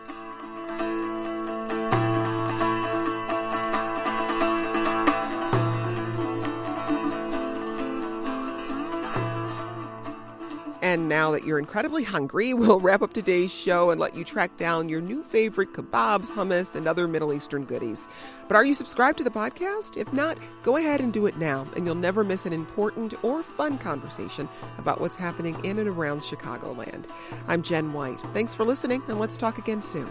And 10.92 11.08
now 11.08 11.30
that 11.30 11.46
you're 11.46 11.58
incredibly 11.58 12.04
hungry, 12.04 12.52
we'll 12.54 12.78
wrap 12.78 13.00
up 13.00 13.14
today's 13.14 13.50
show 13.50 13.88
and 13.88 13.98
let 13.98 14.14
you 14.14 14.24
track 14.24 14.58
down 14.58 14.90
your 14.90 15.00
new 15.00 15.22
favorite 15.22 15.72
kebabs, 15.72 16.30
hummus, 16.30 16.76
and 16.76 16.86
other 16.86 17.08
Middle 17.08 17.32
Eastern 17.32 17.64
goodies. 17.64 18.08
But 18.46 18.56
are 18.56 18.64
you 18.66 18.74
subscribed 18.74 19.16
to 19.16 19.24
the 19.24 19.30
podcast? 19.30 19.96
If 19.96 20.12
not, 20.12 20.36
go 20.62 20.76
ahead 20.76 21.00
and 21.00 21.10
do 21.10 21.24
it 21.24 21.38
now, 21.38 21.64
and 21.76 21.86
you'll 21.86 21.94
never 21.94 22.22
miss 22.22 22.44
an 22.44 22.52
important 22.52 23.14
or 23.24 23.42
fun 23.42 23.78
conversation 23.78 24.50
about 24.76 25.00
what's 25.00 25.14
happening 25.14 25.56
in 25.64 25.78
and 25.78 25.88
around 25.88 26.20
Chicagoland. 26.20 27.06
I'm 27.48 27.62
Jen 27.62 27.94
White. 27.94 28.20
Thanks 28.34 28.54
for 28.54 28.66
listening, 28.66 29.02
and 29.08 29.18
let's 29.18 29.38
talk 29.38 29.56
again 29.56 29.80
soon. 29.80 30.10